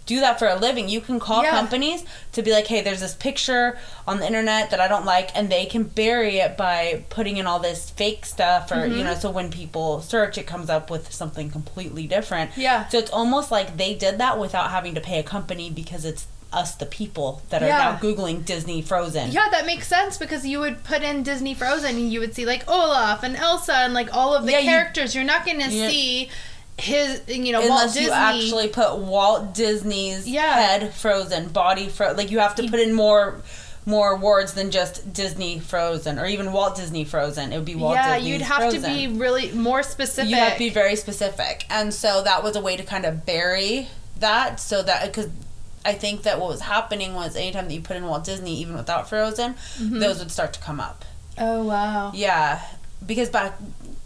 do 0.08 0.18
that 0.20 0.38
for 0.40 0.48
a 0.48 0.56
living 0.56 0.88
you 0.88 1.00
can 1.00 1.20
call 1.20 1.42
Yeah. 1.44 1.50
companies 1.50 2.02
to 2.32 2.42
be 2.42 2.50
like 2.50 2.66
hey 2.66 2.80
there's 2.80 3.00
this 3.00 3.14
picture 3.14 3.78
on 4.08 4.18
the 4.20 4.26
internet 4.26 4.70
that 4.70 4.80
i 4.80 4.88
don't 4.88 5.04
like 5.04 5.28
and 5.36 5.48
they 5.50 5.64
can 5.66 5.84
bury 5.84 6.38
it 6.38 6.56
by 6.56 7.04
putting 7.10 7.36
in 7.36 7.46
all 7.46 7.60
this 7.60 7.90
fake 7.90 8.24
stuff 8.26 8.72
or 8.72 8.76
Mm-hmm. 8.76 8.96
you 8.98 9.04
know 9.04 9.14
so 9.14 9.30
when 9.30 9.50
people 9.50 10.00
search 10.00 10.38
it 10.38 10.46
comes 10.46 10.68
up 10.70 10.90
with 10.90 11.12
something 11.12 11.50
completely 11.50 12.06
different 12.06 12.50
Yeah. 12.56 12.88
so 12.88 12.98
it's 12.98 13.10
almost 13.10 13.50
like 13.50 13.76
they 13.76 13.94
did 13.94 14.18
that 14.18 14.38
without 14.38 14.70
having 14.70 14.94
to 14.96 15.00
pay 15.00 15.18
a 15.18 15.22
company 15.22 15.70
because 15.70 16.04
it's 16.04 16.26
us 16.50 16.74
the 16.76 16.86
people 16.86 17.42
that 17.50 17.62
are 17.62 17.66
Yeah. 17.66 17.78
now 17.78 17.96
googling 17.98 18.42
disney 18.46 18.80
frozen 18.80 19.30
yeah, 19.30 19.48
that 19.50 19.66
makes 19.66 19.86
sense 19.86 20.16
because 20.16 20.46
you 20.46 20.58
would 20.60 20.82
put 20.82 21.02
in 21.02 21.22
Disney 21.22 21.52
Frozen 21.52 21.96
and 21.96 22.10
you 22.10 22.20
would 22.20 22.34
see 22.34 22.46
like 22.46 22.64
Olaf 22.66 23.22
and 23.22 23.36
Elsa 23.36 23.74
and 23.84 23.92
like 23.92 24.14
all 24.16 24.34
of 24.34 24.46
the 24.46 24.52
Yeah, 24.52 24.62
characters. 24.62 25.14
You, 25.14 25.20
are 25.20 25.24
not 25.34 25.44
going 25.44 25.60
to 25.60 25.70
see 25.70 26.30
his, 26.78 27.22
you 27.28 27.52
know, 27.52 27.60
Walt 27.60 27.70
unless 27.70 27.94
Disney. 27.94 28.06
you 28.06 28.12
actually 28.12 28.68
put 28.68 28.98
Walt 28.98 29.54
Disney's 29.54 30.26
Yeah. 30.28 30.54
head 30.54 30.94
frozen, 30.94 31.48
body 31.48 31.88
fro 31.88 32.12
like 32.12 32.30
you 32.30 32.38
have 32.38 32.54
to 32.56 32.68
put 32.68 32.80
in 32.80 32.92
more 32.94 33.42
more 33.86 34.16
words 34.18 34.52
than 34.52 34.70
just 34.70 35.14
Disney 35.14 35.58
Frozen 35.58 36.18
or 36.18 36.26
even 36.26 36.52
Walt 36.52 36.76
Disney 36.76 37.04
Frozen. 37.04 37.52
It 37.52 37.56
would 37.56 37.64
be 37.64 37.74
Walt 37.74 37.94
yeah, 37.94 38.14
Disney's 38.16 38.32
you'd 38.32 38.42
have 38.42 38.58
Frozen. 38.58 38.82
to 38.82 38.88
be 38.88 39.08
really 39.08 39.50
more 39.52 39.82
specific. 39.82 40.28
you 40.30 40.36
have 40.36 40.52
to 40.54 40.58
be 40.58 40.68
very 40.68 40.94
specific, 40.94 41.64
and 41.70 41.92
so 41.94 42.22
that 42.22 42.42
was 42.44 42.54
a 42.54 42.60
way 42.60 42.76
to 42.76 42.82
kind 42.82 43.06
of 43.06 43.24
bury 43.24 43.88
that, 44.20 44.60
so 44.60 44.82
that 44.82 45.04
because. 45.06 45.28
I 45.84 45.94
think 45.94 46.24
that 46.24 46.38
what 46.38 46.48
was 46.50 46.60
happening 46.62 47.14
was 47.14 47.34
anytime 47.34 47.66
that 47.68 47.72
you 47.72 47.80
put 47.80 47.96
in 47.96 48.04
Walt 48.04 48.24
Disney, 48.24 48.56
even 48.60 48.76
without 48.76 49.08
Frozen, 49.08 49.54
Mm-hmm. 49.54 50.00
those 50.00 50.18
would 50.18 50.30
start 50.30 50.52
to 50.54 50.60
come 50.60 50.80
up. 50.80 51.04
oh 51.38 51.62
wow. 51.64 52.10
Yeah, 52.14 52.60
because 53.06 53.30
back 53.30 53.54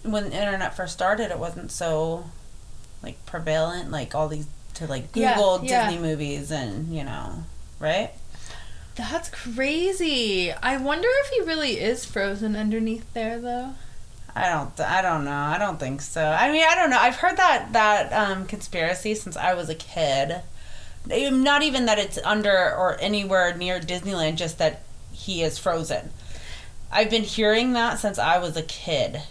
when 0.05 0.31
the 0.31 0.37
internet 0.37 0.77
first 0.77 0.93
started, 0.93 1.33
it 1.33 1.39
wasn't 1.41 1.73
so 1.73 2.25
like 3.03 3.25
prevalent. 3.27 3.91
Like 3.91 4.15
all 4.15 4.29
these 4.29 4.47
to 4.75 4.87
like 4.87 5.13
Google 5.13 5.61
yeah. 5.63 5.89
Disney 5.89 6.03
movies 6.03 6.51
and 6.51 6.95
you 6.95 7.05
know, 7.05 7.45
right? 7.79 8.11
That's 8.95 9.31
crazy. 9.31 10.53
I 10.53 10.77
wonder 10.77 11.09
if 11.25 11.31
he 11.31 11.41
really 11.43 11.81
is 11.81 12.05
frozen 12.05 12.55
underneath 12.55 13.11
there, 13.15 13.39
though. 13.39 13.75
I 14.35 14.49
don't. 14.49 14.79
I 14.81 15.03
don't 15.03 15.25
know. 15.25 15.31
I 15.31 15.59
don't 15.59 15.79
think 15.79 16.01
so. 16.01 16.25
I 16.25 16.51
mean, 16.51 16.65
I 16.69 16.75
don't 16.75 16.91
know. 16.91 16.99
I've 16.99 17.17
heard 17.17 17.37
that 17.37 17.73
that 17.73 18.13
um, 18.13 18.47
conspiracy 18.47 19.15
since 19.15 19.37
I 19.37 19.55
was 19.55 19.69
a 19.69 19.75
kid. 19.75 20.43
Not 21.07 21.63
even 21.63 21.87
that 21.87 21.99
it's 21.99 22.19
under 22.19 22.53
or 22.53 22.97
anywhere 23.01 23.55
near 23.57 23.81
Disneyland, 23.81 24.37
just 24.37 24.59
that 24.59 24.83
he 25.11 25.43
is 25.43 25.59
frozen. 25.59 26.11
I've 26.91 27.11
been 27.11 27.25
hearing 27.25 27.73
that 27.73 27.99
since 27.99 28.19
I 28.19 28.39
was 28.39 28.57
a 28.57 28.63
kid. 28.63 29.23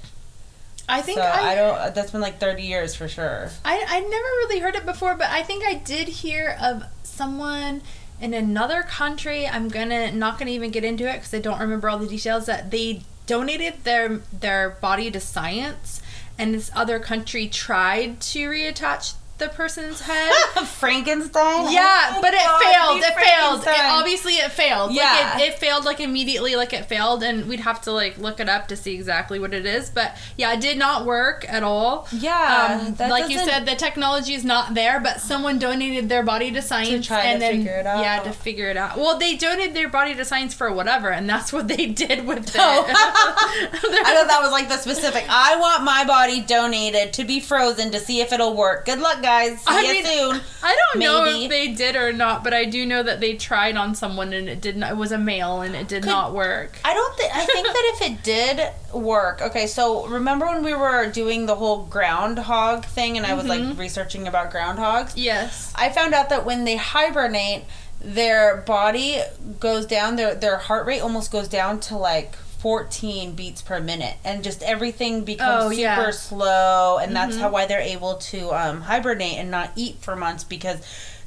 I 0.92 1.02
think 1.02 1.18
so 1.18 1.24
I, 1.24 1.52
I, 1.52 1.56
don't. 1.56 1.96
That's 1.96 2.12
been 2.12 2.22
like 2.22 2.40
thirty 2.40 2.64
years 2.64 2.96
for 2.96 3.08
sure. 3.08 3.50
I 3.64 3.86
I 3.88 4.00
never 4.00 4.12
really 4.14 4.60
heard 4.60 4.76
it 4.76 4.86
before, 4.86 5.16
but 5.16 5.30
I 5.30 5.42
think 5.42 5.64
I 5.64 5.76
did 5.76 6.08
hear 6.08 6.58
of 6.62 6.84
someone 7.04 7.82
in 8.20 8.34
another 8.34 8.84
country. 8.84 9.48
I'm 9.48 9.70
gonna 9.70 10.12
not 10.12 10.38
gonna 10.38 10.52
even 10.52 10.72
get 10.72 10.84
into 10.84 11.10
it 11.10 11.14
because 11.14 11.34
I 11.34 11.40
don't 11.40 11.60
remember 11.60 11.90
all 11.90 11.98
the 11.98 12.08
details. 12.08 12.46
That 12.46 12.72
they 12.72 13.04
donated 13.26 13.84
their 13.84 14.18
their 14.32 14.70
body 14.70 15.10
to 15.12 15.20
science, 15.20 16.02
and 16.38 16.54
this 16.54 16.70
other 16.76 17.00
country 17.00 17.48
tried 17.48 18.20
to 18.22 18.50
reattach 18.50 19.14
the 19.42 19.50
person's 19.50 20.00
head. 20.02 20.32
Frankenstein. 20.66 21.72
Yeah, 21.72 22.14
Oh 22.16 22.22
but 22.22 22.34
it 22.34 22.40
failed. 22.40 23.00
It 23.00 23.14
failed. 23.20 23.62
It, 23.64 23.92
obviously, 23.92 24.34
it 24.34 24.52
failed. 24.52 24.92
Yeah. 24.94 25.34
like 25.36 25.42
it, 25.42 25.54
it 25.54 25.60
failed 25.60 25.84
like 25.86 26.00
immediately. 26.00 26.56
Like 26.56 26.74
it 26.74 26.86
failed, 26.86 27.24
and 27.24 27.48
we'd 27.48 27.60
have 27.62 27.82
to 27.82 27.92
like 27.92 28.18
look 28.18 28.40
it 28.40 28.48
up 28.48 28.68
to 28.70 28.76
see 28.76 28.94
exactly 28.94 29.40
what 29.40 29.54
it 29.54 29.66
is. 29.66 29.90
But 29.90 30.16
yeah, 30.38 30.54
it 30.54 30.62
did 30.62 30.78
not 30.78 31.06
work 31.06 31.46
at 31.50 31.64
all. 31.64 32.08
Yeah, 32.12 32.80
um, 33.00 33.10
like 33.10 33.30
you 33.30 33.38
doesn't- 33.38 33.52
said, 33.54 33.66
the 33.66 33.76
technology 33.76 34.34
is 34.34 34.46
not 34.46 34.74
there, 34.74 35.00
but 35.00 35.20
someone 35.22 35.60
donated 35.60 36.08
their 36.10 36.24
body 36.24 36.52
to 36.52 36.62
science 36.62 37.08
try 37.08 37.22
and 37.24 37.40
to 37.42 37.48
then 37.48 37.58
figure 37.58 37.78
it 37.80 37.86
out. 37.88 38.02
yeah, 38.04 38.20
to 38.22 38.32
figure 38.32 38.70
it 38.70 38.78
out. 38.78 38.98
Well, 38.98 39.18
they 39.18 39.36
donated 39.36 39.76
their 39.76 39.90
body 39.90 40.14
to 40.16 40.24
science 40.26 40.54
for 40.54 40.72
whatever, 40.72 41.10
and 41.10 41.28
that's 41.30 41.52
what 41.52 41.68
they 41.68 41.88
did 42.04 42.26
with 42.28 42.48
it. 42.50 42.56
Oh. 42.60 42.86
I 42.88 44.14
thought 44.16 44.28
that 44.28 44.40
was 44.42 44.52
like 44.52 44.70
the 44.70 44.78
specific. 44.78 45.26
I 45.30 45.56
want 45.58 45.84
my 45.84 46.04
body 46.06 46.42
donated 46.42 47.14
to 47.14 47.24
be 47.24 47.40
frozen 47.40 47.92
to 47.92 48.00
see 48.00 48.22
if 48.22 48.32
it'll 48.32 48.56
work. 48.56 48.86
Good 48.86 49.00
luck, 49.00 49.22
guys. 49.22 49.31
See 49.58 49.64
I 49.68 49.82
ya 49.82 49.92
mean, 49.94 50.06
soon. 50.06 50.42
I 50.64 50.76
don't 50.94 51.00
know 51.02 51.26
if 51.26 51.50
they 51.50 51.70
did 51.74 51.96
or 51.96 52.12
not, 52.14 52.44
but 52.44 52.54
I 52.54 52.66
do 52.66 52.86
know 52.86 53.02
that 53.04 53.20
they 53.20 53.36
tried 53.36 53.76
on 53.78 53.96
someone 53.96 54.34
and 54.34 54.48
it 54.50 54.62
did 54.62 54.78
not. 54.78 54.92
It 54.92 54.98
was 54.98 55.12
a 55.12 55.18
male 55.18 55.62
and 55.62 55.76
it 55.76 55.88
did 55.88 56.04
Could- 56.04 56.10
not 56.10 56.34
work. 56.34 56.78
I 56.86 56.94
don't 56.94 57.16
think. 57.18 57.36
I 57.36 57.46
think 57.46 57.68
that 57.68 57.92
if 57.96 58.02
it 58.12 58.24
did 58.24 58.70
work, 58.94 59.42
okay. 59.42 59.68
So 59.68 60.06
remember 60.08 60.46
when 60.46 60.64
we 60.64 60.74
were 60.74 61.10
doing 61.12 61.46
the 61.46 61.56
whole 61.56 61.86
groundhog 61.86 62.86
thing, 62.86 63.18
and 63.18 63.26
I 63.26 63.34
was 63.34 63.46
Mm-hmm. 63.46 63.70
like 63.70 63.78
researching 63.80 64.28
about 64.28 64.52
groundhogs. 64.52 65.14
Yes. 65.16 65.74
I 65.76 65.90
found 65.90 66.14
out 66.14 66.30
that 66.30 66.46
when 66.46 66.64
they 66.64 66.78
hibernate, 66.78 67.64
their 68.00 68.58
body 68.58 69.22
goes 69.60 69.86
down. 69.86 70.16
Their 70.16 70.36
their 70.36 70.58
heart 70.58 70.86
rate 70.86 71.00
almost 71.02 71.32
goes 71.32 71.48
down 71.48 71.80
to 71.82 71.98
like. 71.98 72.36
14 72.62 73.34
beats 73.34 73.62
per 73.62 73.80
minute 73.80 74.16
and 74.24 74.44
just 74.44 74.62
everything 74.64 75.24
becomes 75.24 75.66
Oh, 75.66 75.70
super 75.70 75.82
yeah. 75.82 75.98
Mm-hmm. 76.04 76.12
slow 76.12 76.98
and 77.02 77.16
that's 77.16 77.38
how 77.38 77.50
why 77.50 77.66
they're 77.66 77.80
able 77.82 78.16
to 78.16 78.52
um, 78.52 78.82
hibernate 78.82 79.38
and 79.38 79.50
not 79.50 79.72
eat 79.76 79.96
for 80.00 80.16
months 80.16 80.44
because 80.44 80.80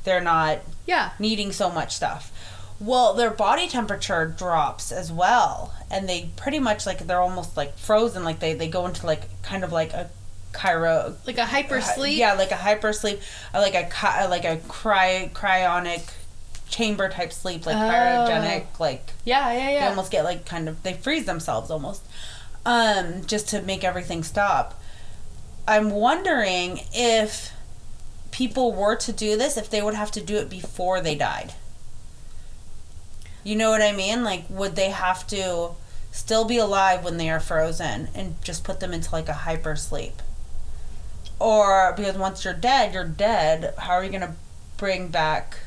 they're 0.05 0.21
not 0.21 0.59
Yeah. 0.87 1.11
needing 1.19 1.51
so 1.53 1.71
much 1.71 1.95
stuff. 1.97 2.31
Well, 2.81 3.15
their 3.15 3.31
body 3.31 3.69
temperature 3.69 4.27
drops 4.27 4.91
as 4.93 5.11
well, 5.11 5.73
and 5.91 6.09
they 6.09 6.31
pretty 6.37 6.59
much 6.59 6.87
like 6.87 7.07
they're 7.07 7.21
almost 7.21 7.57
like 7.57 7.79
frozen. 7.79 8.25
Like 8.25 8.41
they 8.41 8.53
they 8.53 8.67
go 8.69 8.85
into 8.87 9.07
like 9.07 9.23
kind 9.43 9.63
of 9.63 9.71
like 9.73 9.93
a 9.93 10.11
cryo. 10.53 11.15
Like 11.25 11.39
a 11.39 11.47
hyper 11.47 11.81
sleep. 11.81 12.19
Yeah, 12.19 12.35
like 12.35 12.51
a 12.51 12.57
hyper 12.57 12.93
sleep, 12.93 13.21
or 13.55 13.61
like 13.61 13.75
a 13.75 13.89
like 14.29 14.45
a 14.45 14.57
cry 14.69 15.31
cryonic 15.33 16.03
chamber 16.69 17.09
type 17.09 17.33
sleep, 17.33 17.67
like 17.67 17.77
Oh. 17.77 17.79
cryogenic. 17.81 18.65
Like 18.79 19.13
Yeah, 19.25 19.53
yeah, 19.53 19.71
yeah. 19.71 19.81
they 19.81 19.87
almost 19.87 20.11
get 20.11 20.25
like 20.25 20.45
kind 20.47 20.69
of 20.69 20.83
they 20.83 20.95
freeze 20.95 21.27
themselves 21.27 21.71
almost, 21.71 22.03
um, 22.67 23.25
just 23.27 23.49
to 23.49 23.63
make 23.63 23.85
everything 23.85 24.23
stop. 24.25 24.81
I'm 25.67 25.91
wondering 25.91 26.81
if 26.93 27.53
people 28.31 28.73
were 28.73 28.97
to 28.97 29.13
do 29.13 29.37
this, 29.37 29.57
if 29.57 29.71
they 29.71 29.81
would 29.81 29.95
have 29.95 30.11
to 30.13 30.21
do 30.21 30.37
it 30.37 30.51
before 30.51 31.01
they 31.01 31.15
died. 31.15 31.55
You 33.43 33.57
know 33.57 33.71
what 33.71 33.83
I 33.83 33.93
mean? 33.93 34.25
Like, 34.25 34.45
would 34.49 34.75
they 34.77 34.91
have 34.91 35.27
to 35.29 35.71
still 36.13 36.45
be 36.45 36.59
alive 36.59 37.05
when 37.05 37.17
they 37.19 37.29
are 37.31 37.41
frozen 37.41 38.09
and 38.15 38.37
just 38.43 38.65
put 38.65 38.81
them 38.81 38.93
into 38.95 39.11
like 39.13 39.29
a 39.29 39.33
hyper 39.35 39.77
sleep? 39.77 40.21
Or 41.39 41.93
because 41.97 42.17
once 42.17 42.45
you're 42.45 42.55
dead, 42.55 42.95
you're 42.95 43.05
dead. 43.05 43.75
How 43.79 43.95
are 43.95 44.05
you 44.05 44.11
gonna 44.11 44.37
bring 44.77 45.09
back? 45.09 45.59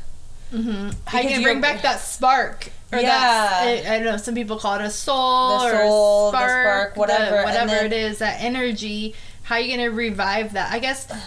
Mm-hmm. 0.53 0.89
How 1.05 1.19
you 1.19 1.41
bring 1.43 1.61
back 1.61 1.81
that 1.81 1.99
spark? 1.99 2.69
Or 2.91 2.99
Yeah. 2.99 3.07
that, 3.07 3.63
I, 3.87 3.95
I 3.95 3.97
don't 3.99 4.05
know. 4.05 4.17
Some 4.17 4.33
people 4.35 4.57
call 4.57 4.75
it 4.75 4.81
a 4.81 4.89
soul, 4.89 5.59
The 5.59 5.65
or 5.65 5.71
soul, 5.83 6.31
the 6.31 6.37
spark, 6.37 6.49
spark, 6.93 6.97
whatever, 6.97 7.37
the- 7.37 7.43
whatever 7.43 7.67
then- 7.71 7.85
it 7.87 7.93
is. 7.93 8.19
That 8.19 8.41
energy. 8.41 9.13
How 9.43 9.55
are 9.55 9.61
you 9.61 9.75
gonna 9.75 9.91
revive 9.91 10.53
that? 10.53 10.71
I 10.71 10.79
guess. 10.79 11.11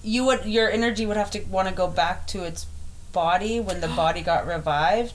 You 0.00 0.24
would 0.26 0.44
your 0.46 0.70
energy 0.70 1.04
would 1.06 1.16
have 1.16 1.32
to 1.32 1.40
want 1.40 1.66
to 1.68 1.74
go 1.74 1.88
back 1.88 2.28
to 2.28 2.44
its 2.44 2.66
body 3.12 3.58
when 3.58 3.80
the 3.80 3.88
body 4.02 4.22
got 4.22 4.46
revived. 4.46 5.12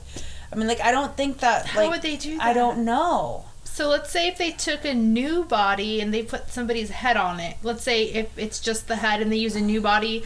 I 0.52 0.56
mean, 0.56 0.68
like 0.68 0.80
I 0.82 0.90
don't 0.92 1.16
think 1.16 1.38
that. 1.38 1.64
How 1.66 1.80
like, 1.80 1.90
would 1.90 2.02
they 2.02 2.16
do 2.16 2.36
that? 2.36 2.44
I 2.46 2.52
don't 2.52 2.84
know. 2.84 3.46
So 3.64 3.88
let's 3.88 4.10
say 4.10 4.28
if 4.28 4.36
they 4.36 4.50
took 4.52 4.84
a 4.84 4.92
new 4.94 5.42
body 5.44 6.00
and 6.02 6.12
they 6.12 6.22
put 6.22 6.50
somebody's 6.50 6.90
head 6.90 7.16
on 7.16 7.40
it. 7.40 7.56
Let's 7.62 7.82
say 7.82 8.04
if 8.04 8.38
it's 8.38 8.60
just 8.60 8.86
the 8.86 8.96
head 8.96 9.22
and 9.22 9.32
they 9.32 9.36
use 9.38 9.56
a 9.56 9.60
new 9.60 9.80
body 9.80 10.22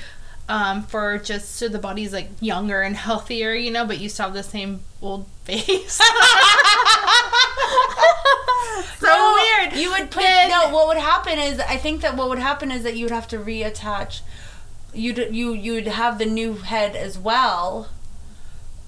um, 0.48 0.82
for 0.84 1.18
just 1.18 1.56
so 1.56 1.68
the 1.68 1.78
body's 1.78 2.12
like 2.12 2.28
younger 2.40 2.80
and 2.82 2.96
healthier, 2.96 3.52
you 3.54 3.70
know, 3.70 3.84
but 3.86 3.98
you 4.00 4.08
still 4.08 4.26
have 4.26 4.34
the 4.34 4.42
same 4.42 4.80
old 5.02 5.26
face. 5.44 6.00
so 8.98 9.06
No, 9.06 9.34
weird. 9.60 9.72
You 9.74 9.90
would 9.90 10.10
put 10.10 10.22
Then- 10.22 10.48
no. 10.50 10.68
What 10.70 10.88
would 10.88 10.96
happen 10.98 11.38
is 11.38 11.60
I 11.60 11.76
think 11.76 12.00
that 12.02 12.16
what 12.16 12.28
would 12.28 12.38
happen 12.38 12.70
is 12.70 12.82
that 12.82 12.96
you 12.96 13.04
would 13.04 13.12
have 13.12 13.28
to 13.28 13.38
reattach. 13.38 14.20
You'd 14.94 15.18
you 15.34 15.52
you'd 15.52 15.86
have 15.86 16.18
the 16.18 16.24
new 16.26 16.54
head 16.54 16.96
as 16.96 17.18
well, 17.18 17.88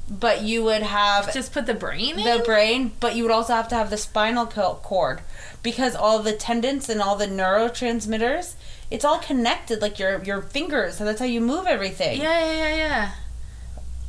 but 0.09 0.42
you 0.42 0.64
would 0.64 0.83
have 0.83 1.33
Just 1.33 1.53
put 1.53 1.66
the 1.66 1.75
brain 1.75 2.18
in. 2.18 2.25
the 2.38 2.42
brain, 2.44 2.92
but 3.01 3.14
you 3.14 3.23
would 3.23 3.33
also 3.33 3.53
have 3.55 3.68
to 3.68 3.75
have 3.75 3.90
the 3.90 3.96
spinal 3.99 4.46
cord 4.46 5.20
because 5.62 5.94
all 5.94 6.18
the 6.20 6.33
tendons 6.33 6.88
and 6.88 7.03
all 7.03 7.16
the 7.16 7.27
neurotransmitters, 7.27 8.55
it's 8.90 9.05
all 9.05 9.18
connected 9.18 9.81
like 9.81 9.98
your 9.98 10.22
your 10.24 10.42
fingers. 10.42 10.96
So 10.96 11.05
that's 11.05 11.20
how 11.20 11.26
you 11.26 11.40
move 11.40 11.66
everything. 11.66 12.20
yeah, 12.20 12.44
yeah, 12.44 12.53
yeah, 12.53 12.76
yeah. 12.76 13.11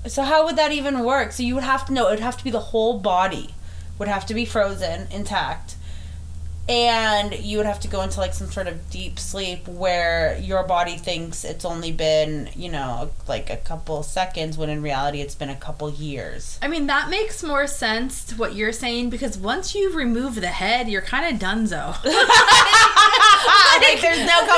So 0.08 0.24
how 0.24 0.46
would 0.46 0.56
that 0.56 0.72
even 0.72 1.04
work? 1.04 1.32
So 1.32 1.44
you 1.44 1.54
would 1.56 1.64
have 1.64 1.86
to 1.86 1.94
know 1.94 2.08
it 2.08 2.12
would 2.12 2.20
have 2.20 2.38
to 2.38 2.44
be 2.44 2.50
the 2.50 2.60
whole 2.60 3.00
body 3.00 3.54
would 4.00 4.08
have 4.08 4.26
to 4.26 4.34
be 4.34 4.46
frozen 4.46 5.08
intact. 5.12 5.76
And 6.68 7.38
you 7.38 7.58
would 7.58 7.66
have 7.66 7.80
to 7.82 7.88
go 7.88 8.02
into 8.02 8.20
like 8.20 8.34
some 8.34 8.48
sort 8.48 8.68
of 8.68 8.90
deep 8.90 9.20
sleep 9.20 9.68
where 9.68 10.38
your 10.40 10.64
body 10.64 10.96
thinks 10.96 11.44
it's 11.44 11.66
only 11.66 11.92
been, 11.92 12.50
you 12.56 12.70
know, 12.70 13.12
like 13.28 13.50
a 13.50 13.58
couple 13.58 14.02
seconds 14.04 14.58
when 14.58 14.70
in 14.70 14.82
reality 14.82 15.22
it's 15.22 15.36
been 15.36 15.50
a 15.50 15.56
couple 15.56 15.90
years. 15.92 16.58
I 16.62 16.68
mean, 16.68 16.88
that 16.88 17.10
makes 17.10 17.44
more 17.44 17.68
sense 17.68 18.24
to 18.26 18.36
what 18.36 18.56
you're 18.56 18.72
saying 18.72 19.10
because 19.10 19.38
once 19.38 19.76
you 19.76 19.94
remove 19.94 20.36
the 20.36 20.48
head, 20.48 20.88
you're 20.88 21.02
kind 21.02 21.32
of 21.32 21.40
done 21.40 21.68
donezo. 21.68 21.94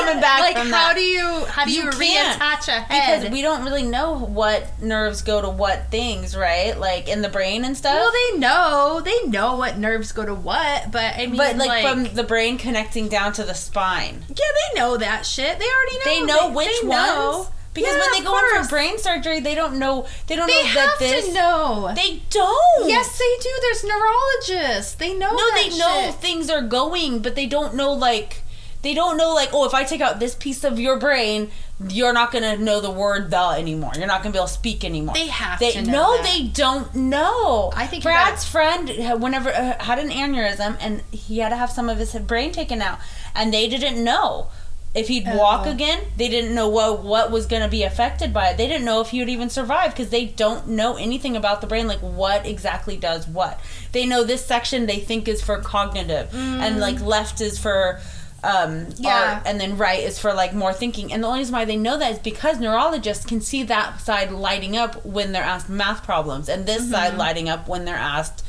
like 0.04 0.12
coming 0.14 0.20
back 0.20 0.40
like, 0.40 0.56
from 0.56 0.70
how 0.70 0.88
that. 0.88 0.96
do 0.96 1.02
you 1.02 1.44
how 1.46 1.64
do 1.64 1.72
you, 1.72 1.84
You 1.84 1.90
reattach 1.90 2.68
a 2.68 2.80
head? 2.80 3.20
because 3.20 3.32
we 3.32 3.42
don't 3.42 3.64
really 3.64 3.82
know 3.82 4.18
what 4.18 4.80
nerves 4.80 5.22
go 5.22 5.40
to 5.40 5.48
what 5.48 5.90
things, 5.90 6.36
right? 6.36 6.78
Like 6.78 7.08
in 7.08 7.22
the 7.22 7.28
brain 7.28 7.64
and 7.64 7.76
stuff. 7.76 7.94
Well, 7.94 8.12
they 8.12 8.38
know. 8.38 9.00
They 9.04 9.22
know 9.28 9.56
what 9.56 9.78
nerves 9.78 10.12
go 10.12 10.24
to 10.24 10.34
what, 10.34 10.90
but 10.90 11.14
I 11.16 11.26
mean, 11.26 11.36
but 11.36 11.56
like, 11.56 11.68
like, 11.68 11.86
from 11.86 12.14
the 12.14 12.24
brain 12.24 12.58
connecting 12.58 13.08
down 13.08 13.32
to 13.34 13.44
the 13.44 13.54
spine. 13.54 14.24
yeah, 14.28 14.34
they 14.36 14.80
know 14.80 14.96
that 14.96 15.26
shit. 15.26 15.58
They 15.58 15.64
already 15.66 15.98
know. 15.98 16.04
They 16.04 16.32
know 16.32 16.54
which 16.54 16.80
they 16.82 16.88
ones 16.88 17.06
know. 17.08 17.48
because 17.72 17.92
Yeah, 17.94 18.00
when 18.00 18.12
they 18.12 18.24
go 18.24 18.38
in 18.38 18.62
for 18.62 18.68
brain 18.68 18.98
surgery, 18.98 19.40
they 19.40 19.54
don't 19.54 19.78
know. 19.78 20.06
They 20.26 20.36
don't 20.36 20.46
they 20.46 20.62
know 20.64 20.74
that 20.74 20.96
this. 20.98 21.26
to 21.28 21.32
know. 21.34 21.92
They 21.94 22.22
don't. 22.30 22.88
yes, 22.88 23.18
they 23.18 23.36
do. 23.42 23.50
There's 23.60 23.84
neurologists. 23.84 24.94
They 24.94 25.14
know. 25.14 25.30
No, 25.34 25.50
they 25.54 25.76
know 25.76 26.12
things 26.12 26.48
are 26.50 26.62
going, 26.62 27.20
but 27.20 27.34
they 27.34 27.46
don't 27.46 27.74
know 27.74 27.92
like. 27.92 28.42
They 28.84 28.94
don't 28.94 29.16
know 29.16 29.34
like 29.34 29.48
oh 29.52 29.64
if 29.64 29.74
I 29.74 29.82
take 29.82 30.00
out 30.00 30.20
this 30.20 30.34
piece 30.36 30.62
of 30.62 30.78
your 30.78 30.98
brain, 30.98 31.50
you're 31.88 32.12
not 32.12 32.30
gonna 32.30 32.56
know 32.56 32.80
the 32.80 32.90
word 32.90 33.30
the 33.30 33.48
anymore. 33.58 33.92
You're 33.96 34.06
not 34.06 34.22
gonna 34.22 34.32
be 34.32 34.38
able 34.38 34.46
to 34.46 34.52
speak 34.52 34.84
anymore. 34.84 35.14
They 35.14 35.26
have 35.26 35.58
They 35.58 35.72
to 35.72 35.82
know 35.82 35.92
no, 35.92 36.16
that. 36.18 36.24
they 36.32 36.42
don't 36.44 36.94
know. 36.94 37.72
I 37.74 37.86
think 37.88 38.04
Brad's 38.04 38.44
friend, 38.44 38.88
had- 38.88 39.20
whenever 39.20 39.50
uh, 39.50 39.82
had 39.82 39.98
an 39.98 40.10
aneurysm, 40.10 40.76
and 40.80 41.02
he 41.10 41.38
had 41.38 41.48
to 41.48 41.56
have 41.56 41.70
some 41.70 41.88
of 41.88 41.98
his 41.98 42.12
brain 42.14 42.52
taken 42.52 42.80
out, 42.80 42.98
and 43.34 43.52
they 43.52 43.68
didn't 43.68 44.02
know 44.04 44.48
if 44.94 45.08
he'd 45.08 45.26
walk 45.26 45.66
Oh. 45.66 45.70
again. 45.72 45.98
They 46.16 46.28
didn't 46.28 46.54
know 46.54 46.68
what 46.68 47.02
what 47.02 47.30
was 47.32 47.46
going 47.46 47.62
to 47.62 47.68
be 47.68 47.82
affected 47.82 48.32
by 48.32 48.50
it. 48.50 48.56
They 48.58 48.68
didn't 48.68 48.84
know 48.84 49.00
if 49.00 49.08
he 49.08 49.18
would 49.18 49.28
even 49.28 49.50
survive 49.50 49.90
because 49.90 50.10
they 50.10 50.26
don't 50.26 50.68
know 50.68 50.96
anything 50.96 51.34
about 51.36 51.60
the 51.62 51.66
brain, 51.66 51.88
like 51.88 51.98
what 52.00 52.46
exactly 52.46 52.96
does 52.96 53.26
what. 53.26 53.58
They 53.92 54.06
know 54.06 54.22
this 54.22 54.44
section 54.46 54.86
they 54.86 55.00
think 55.00 55.26
is 55.26 55.42
for 55.42 55.58
cognitive, 55.58 56.28
and 56.34 56.78
like 56.78 57.00
left 57.00 57.40
is 57.40 57.58
for 57.58 58.00
um, 58.44 58.86
Yeah. 58.96 59.42
and 59.46 59.60
then 59.60 59.76
right 59.78 60.00
is 60.00 60.18
for 60.18 60.32
like 60.34 60.52
more 60.54 60.72
thinking. 60.72 61.12
And 61.12 61.22
the 61.22 61.26
only 61.28 61.40
reason 61.40 61.54
why 61.54 61.64
they 61.64 61.76
know 61.76 61.96
that 61.98 62.12
is 62.12 62.18
because 62.18 62.60
neurologists 62.60 63.24
can 63.24 63.40
see 63.40 63.62
that 63.64 64.00
side 64.00 64.30
lighting 64.30 64.76
up 64.76 65.04
when 65.04 65.32
they're 65.32 65.42
asked 65.42 65.68
math 65.68 66.04
problems, 66.04 66.48
and 66.48 66.66
this 66.66 66.90
side 66.90 67.16
lighting 67.16 67.48
up 67.48 67.68
when 67.68 67.84
they're 67.84 67.94
asked 67.96 68.44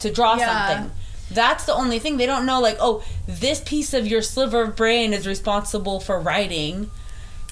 to 0.00 0.12
draw 0.12 0.32
Mm-hmm. 0.32 0.40
Yeah. 0.40 0.68
something. 0.68 0.92
That's 1.30 1.64
the 1.66 1.74
only 1.74 1.98
thing. 1.98 2.16
They 2.16 2.24
don't 2.26 2.46
know, 2.46 2.58
like, 2.60 2.78
oh, 2.80 3.02
this 3.26 3.60
piece 3.60 3.92
of 3.92 4.06
your 4.06 4.22
sliver 4.22 4.62
of 4.62 4.76
brain 4.76 5.12
is 5.12 5.26
responsible 5.26 6.00
for 6.00 6.18
writing. 6.18 6.90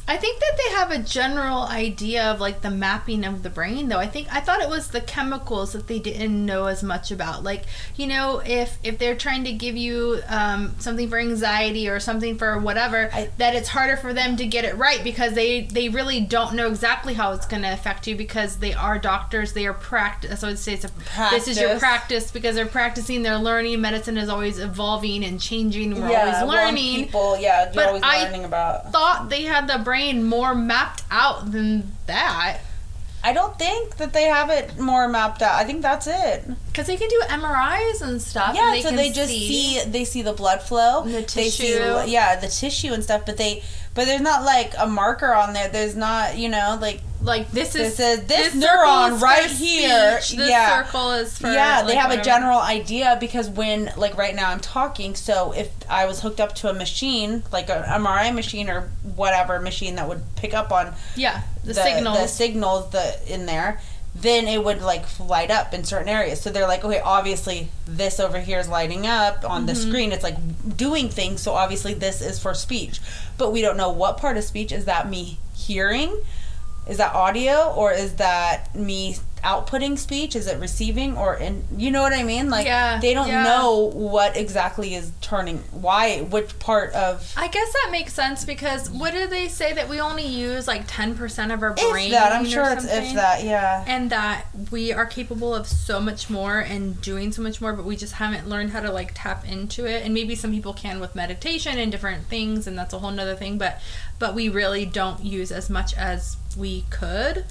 I 0.08 0.16
think 0.16 0.38
that 0.40 0.52
they 0.56 0.74
have 0.76 0.90
a 0.92 0.98
general 0.98 1.62
idea 1.62 2.30
of 2.30 2.40
like 2.40 2.60
the 2.62 2.70
mapping 2.70 3.24
of 3.24 3.42
the 3.42 3.50
brain 3.50 3.88
though. 3.88 3.98
I 3.98 4.06
think 4.06 4.28
I 4.32 4.38
thought 4.40 4.60
it 4.60 4.68
was 4.68 4.88
the 4.88 5.00
chemicals 5.00 5.72
that 5.72 5.88
they 5.88 5.98
didn't 5.98 6.46
know 6.46 6.66
as 6.66 6.82
much 6.84 7.10
about. 7.10 7.42
Like, 7.42 7.64
you 7.96 8.06
know, 8.06 8.40
if 8.46 8.78
if 8.84 8.98
they're 8.98 9.16
trying 9.16 9.42
to 9.44 9.52
give 9.52 9.76
you 9.76 10.20
um, 10.28 10.76
something 10.78 11.08
for 11.08 11.18
anxiety 11.18 11.88
or 11.88 11.98
something 11.98 12.38
for 12.38 12.56
whatever, 12.58 13.10
I- 13.12 13.30
that 13.38 13.56
it's 13.56 13.68
harder 13.68 13.96
for 13.96 14.12
them 14.12 14.36
to 14.36 14.46
get 14.46 14.64
it 14.64 14.76
right 14.76 15.02
because 15.02 15.32
they 15.34 15.62
they 15.62 15.88
really 15.88 16.20
don't 16.20 16.54
know 16.54 16.68
exactly 16.68 17.14
how 17.14 17.32
it's 17.32 17.46
going 17.46 17.62
to 17.62 17.72
affect 17.72 18.06
you 18.06 18.14
because 18.14 18.58
they 18.58 18.74
are 18.74 19.00
doctors, 19.00 19.54
they 19.54 19.66
are 19.66 19.74
practice. 19.74 20.40
So 20.40 20.46
I 20.46 20.50
would 20.50 20.58
say 20.60 20.74
it's 20.74 20.84
a 20.84 20.88
practice. 20.90 21.46
this 21.46 21.56
is 21.56 21.60
your 21.60 21.78
Practice. 21.80 22.30
because 22.30 22.54
they're 22.54 22.66
practicing, 22.66 23.22
they're 23.22 23.38
learning. 23.38 23.80
Medicine 23.80 24.18
is 24.18 24.28
always 24.28 24.60
evolving 24.60 25.24
and 25.24 25.40
changing. 25.40 26.00
We're 26.00 26.16
always 26.16 26.48
learning 26.48 27.06
people, 27.06 27.36
yeah, 27.38 27.64
you're 27.64 27.74
But 27.74 27.86
always 27.88 28.02
I- 28.04 28.28
about. 28.44 28.92
thought 28.92 29.28
they 29.30 29.42
had 29.42 29.66
the 29.66 29.78
brain 29.78 29.95
more 30.24 30.54
mapped 30.54 31.02
out 31.10 31.52
than 31.52 31.92
that 32.06 32.58
I 33.24 33.32
don't 33.32 33.58
think 33.58 33.96
that 33.96 34.12
they 34.12 34.24
have 34.24 34.50
it 34.50 34.78
more 34.78 35.08
mapped 35.08 35.42
out. 35.42 35.56
I 35.56 35.64
think 35.64 35.82
that's 35.82 36.06
it. 36.06 36.44
because 36.68 36.86
they 36.86 36.96
can 36.96 37.08
do 37.08 37.20
MRIs 37.26 38.00
and 38.00 38.22
stuff. 38.22 38.54
Yeah, 38.54 38.66
and 38.72 38.76
they 38.76 38.82
so 38.82 38.94
they 38.94 39.10
just 39.10 39.30
see. 39.32 39.80
they 39.84 40.04
see 40.04 40.22
the 40.22 40.32
blood 40.32 40.62
flow, 40.62 41.02
The 41.04 41.22
They 41.22 41.48
see, 41.48 41.72
tissue. 41.72 42.08
yeah, 42.08 42.38
the 42.38 42.46
tissue 42.46 42.92
and 42.92 43.02
stuff. 43.02 43.26
But 43.26 43.36
they, 43.36 43.64
but 43.94 44.04
there's 44.04 44.20
not 44.20 44.44
like 44.44 44.74
a 44.78 44.86
marker 44.86 45.34
on 45.34 45.54
there. 45.54 45.68
There's 45.68 45.96
not, 45.96 46.38
you 46.38 46.48
know, 46.48 46.78
like 46.80 47.00
like 47.22 47.50
this 47.50 47.74
is 47.74 47.96
This 47.96 48.18
is- 48.20 48.26
this 48.26 48.52
circle 48.52 48.68
neuron 48.68 49.20
right 49.20 49.46
here, 49.50 50.20
speech, 50.20 50.38
This 50.38 50.50
yeah. 50.50 50.82
circle 50.84 51.12
is 51.12 51.36
for 51.38 51.50
yeah, 51.50 51.82
they 51.82 51.94
like, 51.94 51.98
have 51.98 52.10
a 52.10 52.22
general 52.22 52.58
idea 52.60 53.16
because 53.18 53.48
when, 53.48 53.90
like, 53.96 54.16
right 54.16 54.34
now 54.34 54.50
I'm 54.50 54.60
talking. 54.60 55.14
So 55.14 55.52
if 55.52 55.70
I 55.88 56.06
was 56.06 56.20
hooked 56.20 56.40
up 56.40 56.54
to 56.56 56.68
a 56.68 56.72
machine, 56.74 57.42
like 57.52 57.68
an 57.70 57.82
MRI 57.84 58.34
machine 58.34 58.68
or 58.70 58.90
whatever 59.14 59.58
machine 59.60 59.96
that 59.96 60.08
would 60.08 60.22
pick 60.36 60.54
up 60.54 60.70
on 60.72 60.94
yeah 61.16 61.42
the, 61.64 61.72
the 61.72 61.82
signals. 61.82 62.18
the 62.18 62.26
signals 62.28 62.90
the 62.90 63.32
in 63.34 63.46
there 63.46 63.80
then 64.14 64.46
it 64.48 64.64
would 64.64 64.80
like 64.80 65.04
light 65.20 65.50
up 65.50 65.74
in 65.74 65.84
certain 65.84 66.08
areas 66.08 66.40
so 66.40 66.48
they're 66.50 66.66
like 66.66 66.82
okay 66.84 67.00
obviously 67.00 67.68
this 67.86 68.18
over 68.18 68.40
here 68.40 68.58
is 68.58 68.66
lighting 68.68 69.06
up 69.06 69.44
on 69.48 69.66
the 69.66 69.72
Mm-hmm. 69.74 69.90
screen 69.90 70.12
it's 70.12 70.22
like 70.22 70.36
doing 70.76 71.08
things 71.10 71.42
so 71.42 71.52
obviously 71.52 71.92
this 71.92 72.22
is 72.22 72.38
for 72.38 72.54
speech 72.54 72.98
but 73.36 73.52
we 73.52 73.60
don't 73.60 73.76
know 73.76 73.90
what 73.90 74.16
part 74.16 74.36
of 74.38 74.44
speech 74.44 74.72
is 74.72 74.86
that 74.86 75.08
me 75.08 75.38
hearing 75.54 76.16
is 76.86 76.98
that 76.98 77.14
audio 77.14 77.72
or 77.76 77.92
is 77.92 78.14
that 78.14 78.74
me 78.74 79.16
outputting 79.44 79.96
speech 79.98 80.34
is 80.34 80.46
it 80.48 80.58
receiving 80.58 81.16
or 81.16 81.36
in 81.36 81.62
you 81.76 81.90
know 81.90 82.02
what 82.02 82.12
i 82.12 82.22
mean 82.24 82.48
like 82.50 82.66
Yeah, 82.66 82.98
they 83.00 83.12
don't 83.14 83.28
yeah. 83.28 83.44
know 83.44 83.90
what 83.92 84.36
exactly 84.36 84.94
is 84.94 85.12
turning 85.20 85.58
why 85.70 86.22
which 86.22 86.58
part 86.58 86.92
of 86.94 87.32
I 87.36 87.46
guess 87.48 87.72
that 87.72 87.90
makes 87.92 88.12
sense 88.14 88.44
because 88.44 88.90
what 88.90 89.12
do 89.12 89.26
they 89.28 89.46
say 89.46 89.72
that 89.74 89.88
we 89.88 90.00
only 90.00 90.26
use 90.26 90.66
like 90.66 90.84
ten 90.86 91.14
percent 91.14 91.52
of 91.52 91.62
our 91.62 91.74
brain? 91.74 92.06
if 92.06 92.12
that 92.12 92.32
i'm 92.32 92.44
sure 92.46 92.72
it's 92.72 92.84
if 92.86 93.14
that 93.14 93.44
yeah 93.44 93.84
and 93.86 94.10
that 94.10 94.46
we 94.72 94.92
are 94.92 95.06
capable 95.06 95.54
of 95.54 95.66
so 95.66 96.00
much 96.00 96.28
more 96.30 96.58
and 96.58 97.00
doing 97.02 97.30
so 97.30 97.42
much 97.42 97.60
more 97.60 97.72
but 97.72 97.84
we 97.84 97.94
just 97.94 98.14
haven't 98.14 98.48
learned 98.48 98.70
how 98.70 98.80
to 98.80 98.90
like 98.90 99.12
tap 99.14 99.46
into 99.46 99.84
it 99.86 100.02
and 100.04 100.12
maybe 100.14 100.34
some 100.34 100.50
people 100.50 100.72
can 100.72 100.98
with 100.98 101.14
meditation 101.14 101.78
and 101.78 101.92
different 101.92 102.24
things 102.26 102.66
and 102.66 102.76
that's 102.76 102.94
a 102.94 102.98
whole 102.98 103.10
nother 103.12 103.36
thing 103.36 103.58
but 103.58 103.80
but 104.18 104.34
we 104.34 104.48
really 104.48 104.86
don't 104.86 105.22
use 105.24 105.52
as 105.52 105.68
much 105.68 105.94
as 105.94 106.36
we 106.56 106.84
could 106.90 107.44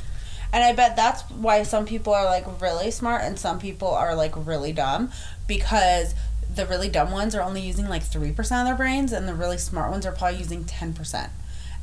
And 0.53 0.63
I 0.63 0.73
bet 0.73 0.95
that's 0.95 1.21
why 1.31 1.63
some 1.63 1.85
people 1.85 2.13
are 2.13 2.25
like 2.25 2.61
really 2.61 2.89
smart 2.91 3.23
and 3.23 3.37
some 3.37 3.59
people 3.59 3.89
are 3.89 4.15
like 4.15 4.33
really 4.35 4.71
dumb 4.71 5.11
because 5.47 6.15
the 6.53 6.65
really 6.65 6.87
dumb 6.87 7.11
ones 7.11 7.35
are 7.35 7.41
only 7.41 7.61
using 7.61 7.89
like 7.89 8.03
3% 8.03 8.29
of 8.39 8.65
their 8.65 8.75
brains 8.75 9.11
and 9.11 9.27
the 9.27 9.33
really 9.33 9.57
smart 9.57 9.91
ones 9.91 10.05
are 10.05 10.11
probably 10.11 10.39
using 10.39 10.63
10%. 10.63 11.29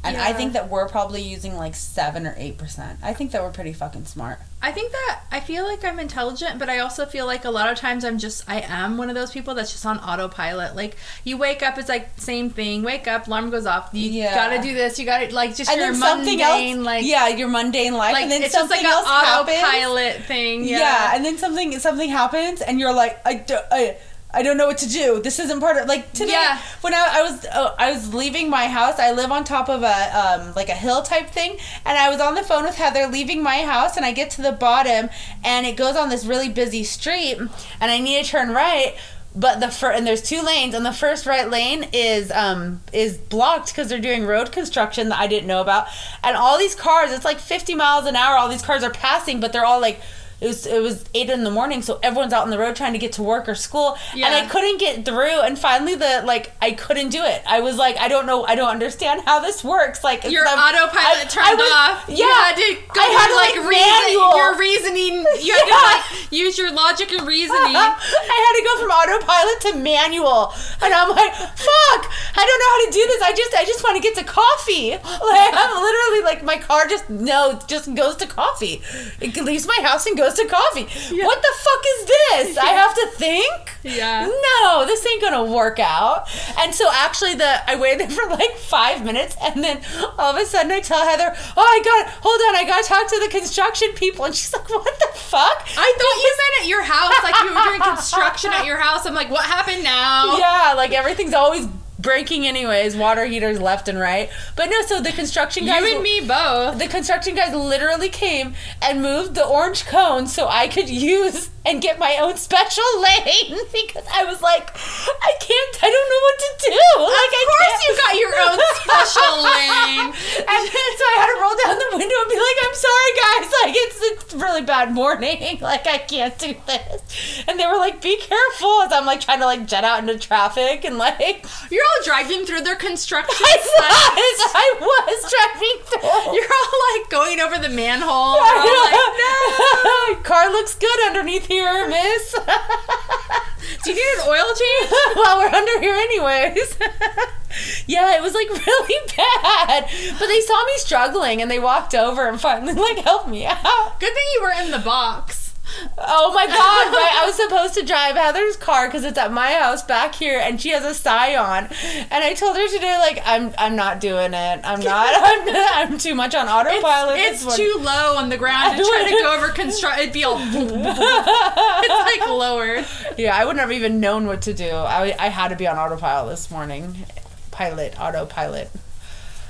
And 0.05 0.17
I 0.17 0.33
think 0.33 0.55
that 0.55 0.69
we're 0.69 0.88
probably 0.88 1.23
using 1.23 1.57
like 1.57 1.75
7 1.77 2.27
or 2.27 2.35
8%. 2.35 2.97
I 3.03 3.12
think 3.15 3.31
that 3.31 3.43
we're 3.43 3.53
pretty 3.53 3.73
fucking 3.73 4.05
smart. 4.07 4.38
i 4.65 4.71
think 4.71 4.93
that 4.93 5.21
i 5.33 5.41
feel 5.41 5.65
like 5.65 5.85
i'm 5.85 5.99
intelligent 5.99 6.57
but 6.61 6.69
i 6.69 6.79
also 6.79 7.05
feel 7.05 7.27
like 7.27 7.45
a 7.45 7.51
lot 7.51 7.69
of 7.73 7.77
times 7.77 8.05
i'm 8.05 8.17
just 8.17 8.49
i 8.49 8.61
am 8.61 8.97
one 8.97 9.09
of 9.09 9.17
those 9.17 9.33
people 9.33 9.55
that's 9.57 9.73
just 9.73 9.85
on 9.85 9.99
autopilot 9.99 10.77
like 10.77 10.97
you 11.25 11.37
wake 11.37 11.65
up 11.65 11.77
it's 11.79 11.88
like 11.88 12.07
same 12.17 12.49
thing 12.49 12.85
wake 12.85 13.09
up 13.09 13.27
alarm 13.27 13.51
goes 13.51 13.67
off 13.67 13.91
you 13.93 14.09
Yeah. 14.11 14.35
gotta 14.37 14.62
do 14.62 14.73
this 14.73 15.01
you 15.01 15.05
gotta 15.05 15.35
like 15.35 15.57
just 15.57 15.69
And 15.69 15.81
your 15.81 15.95
something 15.95 16.38
mundane 16.38 16.77
else, 16.79 16.87
like 16.87 17.05
yeah, 17.05 17.27
your 17.29 17.49
mundane 17.49 17.95
life, 17.95 18.12
like 18.12 18.23
and 18.23 18.31
then 18.33 18.43
it's 18.45 18.55
just 18.55 18.69
something 18.69 18.85
like 18.85 18.87
an 18.87 18.99
else 18.99 19.07
happens. 19.09 20.27
thing 20.27 20.65
Yeah. 20.65 20.79
yeah, 20.79 21.15
and 21.17 21.25
then 21.25 21.38
something 21.38 21.77
something 21.81 22.09
happens, 22.11 22.61
and 22.61 22.79
you're 22.79 22.95
like, 22.95 23.19
I 23.27 23.35
don't, 23.35 23.67
I, 23.73 23.97
I 24.35 24.42
don't 24.42 24.57
know 24.57 24.66
what 24.66 24.79
to 24.79 24.88
do. 24.88 25.21
This 25.21 25.38
isn't 25.38 25.61
part 25.61 25.77
of 25.77 25.87
like 25.88 26.12
today. 26.12 26.33
Yeah. 26.33 26.59
When 26.81 26.95
I, 26.95 27.09
I 27.18 27.23
was 27.23 27.45
uh, 27.45 27.75
I 27.79 27.92
was 27.92 28.14
leaving 28.14 28.49
my 28.49 28.66
house, 28.66 28.99
I 28.99 29.12
live 29.12 29.31
on 29.31 29.45
top 29.45 29.68
of 29.68 29.83
a 29.83 30.18
um 30.18 30.55
like 30.55 30.68
a 30.68 30.75
hill 30.75 31.03
type 31.03 31.29
thing, 31.31 31.59
and 31.85 31.99
I 31.99 32.09
was 32.09 32.21
on 32.21 32.35
the 32.35 32.42
phone 32.42 32.64
with 32.64 32.77
Heather 32.77 33.07
leaving 33.09 33.42
my 33.42 33.62
house, 33.62 33.97
and 33.97 34.07
I 34.07 34.12
get 34.12 34.31
to 34.31 34.42
the 34.42 34.53
bottom, 34.53 35.11
and 35.45 35.66
it 35.66 35.77
goes 35.77 35.97
on 35.97 36.09
this 36.09 36.25
really 36.25 36.49
busy 36.49 36.85
street, 36.85 37.37
and 37.38 37.51
I 37.90 37.99
need 37.99 38.25
to 38.25 38.31
turn 38.31 38.51
right. 38.51 38.95
But 39.35 39.61
the 39.61 39.71
fir- 39.71 39.92
and 39.92 40.07
there's 40.07 40.21
two 40.23 40.42
lanes, 40.42 40.75
and 40.75 40.85
the 40.85 40.92
first 40.92 41.25
right 41.25 41.49
lane 41.49 41.88
is 41.92 42.31
um 42.31 42.83
is 42.92 43.16
blocked 43.18 43.68
because 43.68 43.88
they're 43.88 43.99
doing 43.99 44.27
road 44.27 44.53
construction 44.53 45.09
that 45.11 45.18
I 45.18 45.27
didn't 45.27 45.47
know 45.47 45.61
about, 45.61 45.87
and 46.23 46.37
all 46.37 46.59
these 46.59 46.75
cars, 46.75 47.12
it's 47.12 47.25
like 47.25 47.38
50 47.38 47.75
miles 47.75 48.07
an 48.07 48.16
hour. 48.16 48.37
All 48.37 48.49
these 48.49 48.62
cars 48.62 48.83
are 48.83 48.90
passing, 48.90 49.40
but 49.40 49.53
they're 49.53 49.64
all 49.64 49.81
like 49.81 50.01
it 50.42 50.46
was 50.48 50.66
it 50.66 50.83
was 50.83 51.05
eight 51.14 51.31
in 51.31 51.44
the 51.44 51.50
morning, 51.50 51.83
so 51.83 52.00
everyone's 52.02 52.33
out 52.33 52.42
on 52.42 52.50
the 52.50 52.59
road 52.59 52.74
trying 52.74 52.92
to 52.94 52.98
get 52.98 53.12
to 53.12 53.22
work 53.22 53.48
or 53.48 53.55
school, 53.55 53.96
and 54.12 54.24
I 54.35 54.46
couldn't 54.48 54.78
get 54.78 55.05
through. 55.05 55.40
And 55.42 55.57
finally, 55.59 55.94
the 55.94 56.22
like 56.26 56.52
I 56.61 56.72
couldn't 56.72 57.11
do 57.11 57.22
it. 57.22 57.42
I 57.46 57.61
was 57.61 57.76
like, 57.76 57.96
I 57.98 58.09
don't 58.09 58.26
know, 58.26 58.44
I 58.44 58.55
don't 58.57 58.68
understand 58.70 59.22
how 59.24 59.38
this 59.40 59.62
works. 59.62 60.02
Like 60.02 60.24
Your 60.24 60.44
the- 60.44 60.50
autopilot 60.50 61.26
I- 61.26 61.31
turned 61.31 61.46
I 61.46 61.55
was- 61.55 61.72
off. 61.72 62.05
Yeah, 62.09 62.16
you 62.26 62.33
had 62.33 62.57
to 62.57 62.68
go 62.92 63.00
I 63.00 63.07
had 63.07 63.28
to, 63.28 63.35
like, 63.37 63.55
like, 63.57 63.68
reason, 63.70 64.02
manual. 64.02 64.37
your 64.37 64.59
reasoning. 64.59 65.14
You 65.46 65.52
had 65.55 65.68
Yeah. 65.68 65.78
to 65.78 65.87
like 65.94 66.33
use 66.33 66.59
your 66.59 66.72
logic 66.72 67.12
and 67.12 67.26
reasoning. 67.26 67.76
I 67.76 68.37
had 68.44 68.55
to 68.59 68.64
go 68.64 68.72
from 68.83 68.90
autopilot 68.90 69.61
to 69.62 69.76
manual, 69.76 70.52
and 70.83 70.92
I'm 70.92 71.09
like, 71.11 71.33
"Fuck! 71.35 72.02
I 72.35 72.42
don't 72.42 72.59
know 72.59 72.70
how 72.74 72.81
to 72.87 72.90
do 72.90 73.02
this. 73.07 73.22
I 73.22 73.33
just, 73.33 73.55
I 73.55 73.64
just 73.64 73.85
want 73.85 73.96
to 73.96 74.02
get 74.02 74.16
to 74.16 74.24
coffee. 74.24 74.90
Like, 75.33 75.55
I'm 75.55 75.83
literally 75.83 76.22
like, 76.24 76.42
my 76.42 76.57
car 76.59 76.87
just 76.88 77.09
no, 77.09 77.61
just 77.68 77.94
goes 77.94 78.16
to 78.16 78.26
coffee. 78.26 78.83
It 79.20 79.37
leaves 79.37 79.66
my 79.66 79.78
house 79.83 80.05
and 80.07 80.16
goes 80.16 80.32
to 80.35 80.47
coffee. 80.47 80.87
Yeah. 81.14 81.27
What 81.27 81.40
the 81.42 81.55
fuck 81.59 81.83
is 81.99 82.07
this? 82.07 82.59
I 82.59 82.68
have 82.68 82.95
to 82.95 83.07
think. 83.16 83.71
Yeah. 83.83 84.31
No, 84.62 84.87
this 84.87 85.07
ain't 85.07 85.23
gonna 85.23 85.45
work 85.45 85.79
out. 85.79 86.29
And 86.59 86.75
so 86.75 86.88
actually, 86.92 87.35
the 87.35 87.71
I 87.71 87.77
waited 87.77 88.12
for 88.16 88.29
like 88.29 88.57
five 88.57 89.05
minutes, 89.05 89.37
and 89.42 89.62
then 89.62 89.81
all 90.18 90.35
of 90.35 90.40
a 90.40 90.47
sudden 90.47 90.71
I 90.71 90.81
tell 90.81 91.05
Heather, 91.07 91.35
"Oh, 91.57 91.62
I 91.62 91.81
got 91.85 92.12
hold 92.23 92.40
on, 92.49 92.57
I 92.57 92.64
gotta 92.64 92.87
talk 92.87 93.09
to 93.09 93.21
the 93.21 93.29
construction 93.29 93.88
people," 93.95 94.25
and 94.25 94.35
she's 94.35 94.53
like, 94.53 94.68
"What 94.68 94.99
the 94.99 95.18
fuck?" 95.18 95.66
I 95.77 95.92
thought 95.97 96.23
you 96.23 96.37
meant 96.38 96.62
at 96.62 96.68
your 96.68 96.83
house, 96.83 97.23
like 97.23 97.35
you 97.42 97.55
were 97.55 97.62
doing 97.71 97.81
construction 97.81 98.53
at 98.53 98.64
your 98.64 98.77
house. 98.77 99.07
I'm 99.07 99.14
like, 99.14 99.31
what 99.31 99.45
happened 99.45 99.83
now? 99.83 100.37
yeah, 100.38 100.75
like 100.77 100.92
everything's 100.92 101.35
always 101.35 101.66
breaking 102.03 102.47
anyways, 102.47 102.97
water 102.97 103.25
heaters 103.25 103.61
left 103.61 103.88
and 103.88 103.99
right. 103.99 104.29
But 104.57 104.67
no, 104.67 104.83
so 104.83 105.01
the 105.01 105.12
construction 105.12 105.65
guys 105.65 105.83
You 105.83 105.95
and 105.95 106.03
me 106.03 106.21
both. 106.21 106.79
the 106.79 106.88
construction 106.88 107.35
guys 107.35 107.55
literally 107.55 108.09
came 108.09 108.55
and 108.83 109.01
moved 109.01 109.35
the 109.35 109.47
orange 109.47 109.87
cone 109.87 110.27
so 110.27 110.49
I 110.49 110.69
could 110.69 110.91
use 111.15 111.51
and 111.64 111.81
get 111.81 111.98
my 111.98 112.18
own 112.20 112.37
special 112.37 112.85
lane 112.98 113.55
because 113.72 114.05
I 114.12 114.25
was 114.25 114.42
like, 114.42 114.70
I 114.75 115.33
can't, 115.40 115.75
I 115.83 115.88
don't 115.90 116.09
know 116.11 116.22
what 116.27 116.38
to 116.42 116.51
do. 116.66 116.81
Like, 117.07 117.33
Of 117.38 117.44
course, 117.53 117.79
you 117.87 117.92
got 118.03 118.14
your 118.18 118.35
own 118.42 118.59
special 118.83 119.33
lane. 119.42 120.09
And 120.42 120.62
so 120.68 121.05
I 121.07 121.16
had 121.22 121.29
to 121.31 121.38
roll 121.40 121.57
down 121.64 121.79
the 121.79 121.96
window 121.98 122.16
and 122.18 122.29
be 122.31 122.37
like, 122.37 122.59
I'm 122.66 122.75
sorry, 122.75 123.12
guys. 123.16 123.48
Like, 123.62 123.75
it's 123.77 124.35
a 124.35 124.38
really 124.38 124.62
bad 124.62 124.92
morning. 124.92 125.59
Like, 125.61 125.87
I 125.87 125.98
can't 125.98 126.37
do 126.37 126.55
this. 126.66 127.44
And 127.46 127.61
they 127.61 127.66
were 127.66 127.77
like, 127.77 128.03
be 128.03 128.16
careful. 128.18 128.83
As 128.83 128.92
I'm 128.92 129.07
like 129.07 129.20
trying 129.20 129.38
to 129.38 129.46
like 129.46 129.66
jet 129.66 129.85
out 129.85 130.01
into 130.01 130.18
traffic 130.18 130.85
and 130.85 130.98
like, 130.98 131.46
You're 131.70 131.85
all 131.85 132.05
driving 132.05 132.44
through 132.44 132.62
their 132.62 132.75
construction 132.75 133.37
I 133.46 133.57
site. 133.57 134.16
was, 134.18 134.53
I 134.55 134.66
was 134.81 135.31
driving 135.31 135.79
through. 135.87 136.35
You're 136.35 136.51
all 136.59 136.79
like 136.98 137.11
going 137.11 137.38
over 137.40 137.59
the 137.62 137.68
manhole. 137.68 138.11
All 138.11 138.40
like, 138.40 138.98
no. 139.22 140.22
Car 140.25 140.51
looks 140.51 140.75
good 140.75 141.07
underneath 141.07 141.46
here, 141.53 141.88
miss. 141.88 142.35
Do 143.85 143.91
you 143.91 143.97
need 143.97 144.23
an 144.23 144.29
oil 144.29 144.55
change? 144.55 144.93
well, 145.17 145.38
we're 145.38 145.55
under 145.55 145.81
here 145.81 145.95
anyways. 145.95 146.77
yeah, 147.87 148.17
it 148.17 148.23
was 148.23 148.35
like 148.35 148.49
really 148.49 149.12
bad. 149.17 149.85
But 150.19 150.27
they 150.27 150.41
saw 150.41 150.65
me 150.65 150.73
struggling 150.77 151.43
and 151.43 151.51
they 151.51 151.59
walked 151.59 151.95
over 151.95 152.27
and 152.27 152.41
finally 152.41 152.75
like 152.75 152.99
helped 152.99 153.29
me 153.29 153.45
out. 153.47 154.01
Good 154.01 154.15
thing 154.15 154.25
you 154.35 154.43
were 154.43 154.65
in 154.65 154.71
the 154.71 154.79
box. 154.79 155.52
Oh 155.98 156.32
my 156.32 156.46
god, 156.46 156.56
right? 156.56 157.20
I 157.22 157.26
was 157.26 157.37
supposed 157.37 157.74
to 157.74 157.85
drive 157.85 158.16
Heather's 158.16 158.56
car 158.56 158.88
because 158.88 159.04
it's 159.04 159.18
at 159.18 159.32
my 159.32 159.52
house 159.52 159.82
back 159.82 160.14
here, 160.14 160.38
and 160.38 160.61
she 160.61 160.70
has 160.70 160.85
a 160.85 160.94
Scion. 160.94 161.68
And 162.11 162.24
I 162.24 162.35
told 162.35 162.56
her 162.56 162.68
today, 162.68 162.98
like, 162.98 163.22
I'm 163.24 163.54
I'm 163.58 163.76
not 163.76 164.00
doing 164.00 164.35
it. 164.35 164.61
I'm 164.64 164.80
not. 164.85 165.14
I'm, 165.16 165.92
I'm 165.92 165.98
too 165.98 166.14
much 166.14 166.35
on 166.35 166.48
autopilot. 166.48 167.18
It's, 167.18 167.44
this 167.44 167.56
too 167.56 167.74
low 167.80 168.16
on 168.16 168.28
the 168.28 168.37
ground 168.37 168.76
to 168.76 168.85
try 168.88 169.04
to 169.11 169.22
go 169.22 169.37
over 169.37 169.48
construct. 169.48 169.98
It'd 169.98 170.12
be 170.12 170.24
all. 170.24 170.38
it's 170.40 172.20
like 172.20 172.28
lowered. 172.28 172.87
Yeah, 173.16 173.37
I 173.37 173.44
would 173.44 173.56
never 173.56 173.72
even 173.72 174.00
known 174.00 174.26
what 174.26 174.42
to 174.42 174.54
do. 174.54 174.70
I, 174.70 175.14
I 175.18 175.28
had 175.28 175.48
to 175.48 175.56
be 175.56 175.66
on 175.66 175.76
autopilot 175.78 176.32
this 176.32 176.50
morning. 176.50 177.06
Pilot, 177.50 177.98
autopilot. 178.00 178.70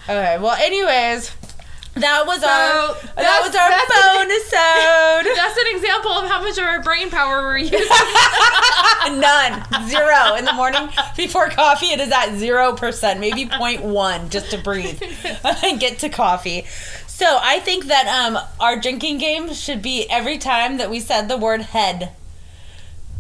Okay, 0.04 0.36
well, 0.40 0.56
anyways, 0.60 1.30
that 1.94 2.24
was 2.26 2.42
our 2.42 2.94
that 3.16 3.40
was 3.44 3.54
our 3.54 3.68
that's 3.68 3.92
bonus 3.92 4.50
That's 5.36 5.58
an 5.58 5.76
example 5.76 6.12
of 6.12 6.28
how 6.28 6.42
much 6.42 6.56
of 6.58 6.64
our 6.64 6.82
brain 6.82 7.10
power 7.10 7.42
we're 7.42 7.58
using. 7.58 7.78
None. 9.20 9.88
Zero. 9.88 10.34
In 10.36 10.44
the 10.44 10.52
morning 10.54 10.88
before 11.16 11.48
coffee, 11.50 11.86
it 11.86 12.00
is 12.00 12.10
at 12.10 12.34
zero 12.36 12.72
percent, 12.74 13.20
maybe 13.20 13.44
0.1 13.44 14.30
just 14.30 14.50
to 14.52 14.58
breathe 14.58 15.02
and 15.62 15.78
get 15.80 15.98
to 15.98 16.08
coffee. 16.08 16.64
So 17.06 17.38
I 17.40 17.60
think 17.60 17.86
that 17.86 18.06
um, 18.06 18.38
our 18.58 18.80
drinking 18.80 19.18
game 19.18 19.52
should 19.52 19.82
be 19.82 20.08
every 20.08 20.38
time 20.38 20.78
that 20.78 20.90
we 20.90 20.98
said 21.00 21.28
the 21.28 21.36
word 21.36 21.60
head. 21.60 22.12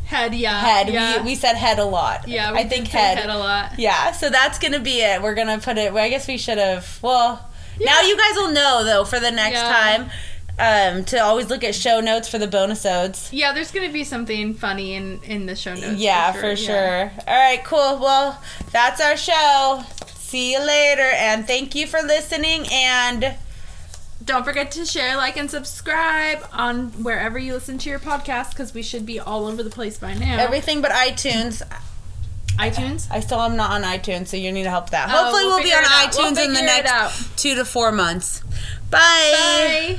Head, 0.06 0.34
yeah. 0.34 0.60
Head. 0.60 0.88
Yeah. 0.88 1.18
We, 1.18 1.24
we 1.30 1.34
said 1.34 1.54
head 1.54 1.78
a 1.78 1.84
lot. 1.84 2.26
yeah, 2.26 2.52
we 2.52 2.58
I 2.58 2.68
think 2.68 2.88
head. 2.88 3.18
head 3.18 3.30
a 3.30 3.38
lot. 3.38 3.78
Yeah, 3.78 4.12
so 4.12 4.28
that's 4.30 4.58
gonna 4.58 4.80
be 4.80 5.00
it. 5.00 5.22
We're 5.22 5.34
gonna 5.34 5.58
put 5.58 5.78
it. 5.78 5.92
I 5.92 6.08
guess 6.08 6.26
we 6.26 6.36
should 6.38 6.58
have. 6.58 6.98
Well, 7.02 7.48
now 7.80 8.00
you 8.02 8.16
guys 8.16 8.34
will 8.36 8.52
know 8.52 8.84
though 8.84 9.04
for 9.04 9.18
the 9.20 9.30
next 9.30 9.56
Yeah. 9.58 9.72
time 10.08 10.10
um, 10.58 11.04
to 11.06 11.18
always 11.18 11.48
look 11.48 11.64
at 11.64 11.74
show 11.74 12.00
notes 12.00 12.28
for 12.28 12.38
the 12.38 12.46
bonasodes. 12.46 13.28
Yeah, 13.32 13.52
there's 13.52 13.70
gonna 13.70 13.90
be 13.92 14.04
something 14.04 14.54
funny 14.54 14.94
in 14.94 15.20
in 15.24 15.46
the 15.46 15.56
show 15.56 15.74
notes. 15.74 15.98
Yeah, 16.00 16.32
for 16.32 16.54
sure. 16.56 17.10
All 17.26 17.34
right, 17.38 17.62
cool. 17.64 17.98
Well, 17.98 18.40
that's 18.70 19.00
our 19.00 19.16
show. 19.16 19.82
See 20.16 20.52
you 20.52 20.60
later, 20.64 21.02
and 21.14 21.46
thank 21.46 21.74
you 21.74 21.86
for 21.86 22.00
listening. 22.02 22.66
And 22.70 23.34
Don't 24.24 24.44
forget 24.44 24.70
to 24.72 24.84
share, 24.86 25.16
like, 25.16 25.36
and 25.36 25.50
subscribe 25.50 26.46
on 26.52 26.90
wherever 27.02 27.40
you 27.40 27.54
listen 27.54 27.76
to 27.78 27.90
your 27.90 27.98
podcast 27.98 28.50
because 28.50 28.72
we 28.72 28.80
should 28.80 29.04
be 29.04 29.18
all 29.18 29.46
over 29.46 29.64
the 29.64 29.70
place 29.70 29.98
by 29.98 30.14
now. 30.14 30.38
everything 30.38 30.80
but 30.80 30.92
iTunes. 30.92 31.60
iTunes. 32.58 33.08
I 33.10 33.20
still 33.20 33.40
am 33.40 33.56
not 33.56 33.70
on 33.70 33.82
iTunes, 33.82 34.28
so 34.28 34.36
you 34.36 34.52
need 34.52 34.64
to 34.64 34.70
help 34.70 34.90
that. 34.90 35.08
Oh, 35.08 35.12
Hopefully, 35.12 35.44
we'll 35.44 35.54
we'll, 35.56 35.64
be 35.64 35.72
on 35.72 35.82
it 35.82 35.90
out. 35.90 36.14
We'll 36.16 36.32
iTunes 36.32 36.44
in 36.44 36.52
the 36.52 36.62
next 36.62 37.38
two 37.38 37.54
to 37.54 37.64
four 37.64 37.92
months. 37.92 38.42
Bye. 38.90 38.98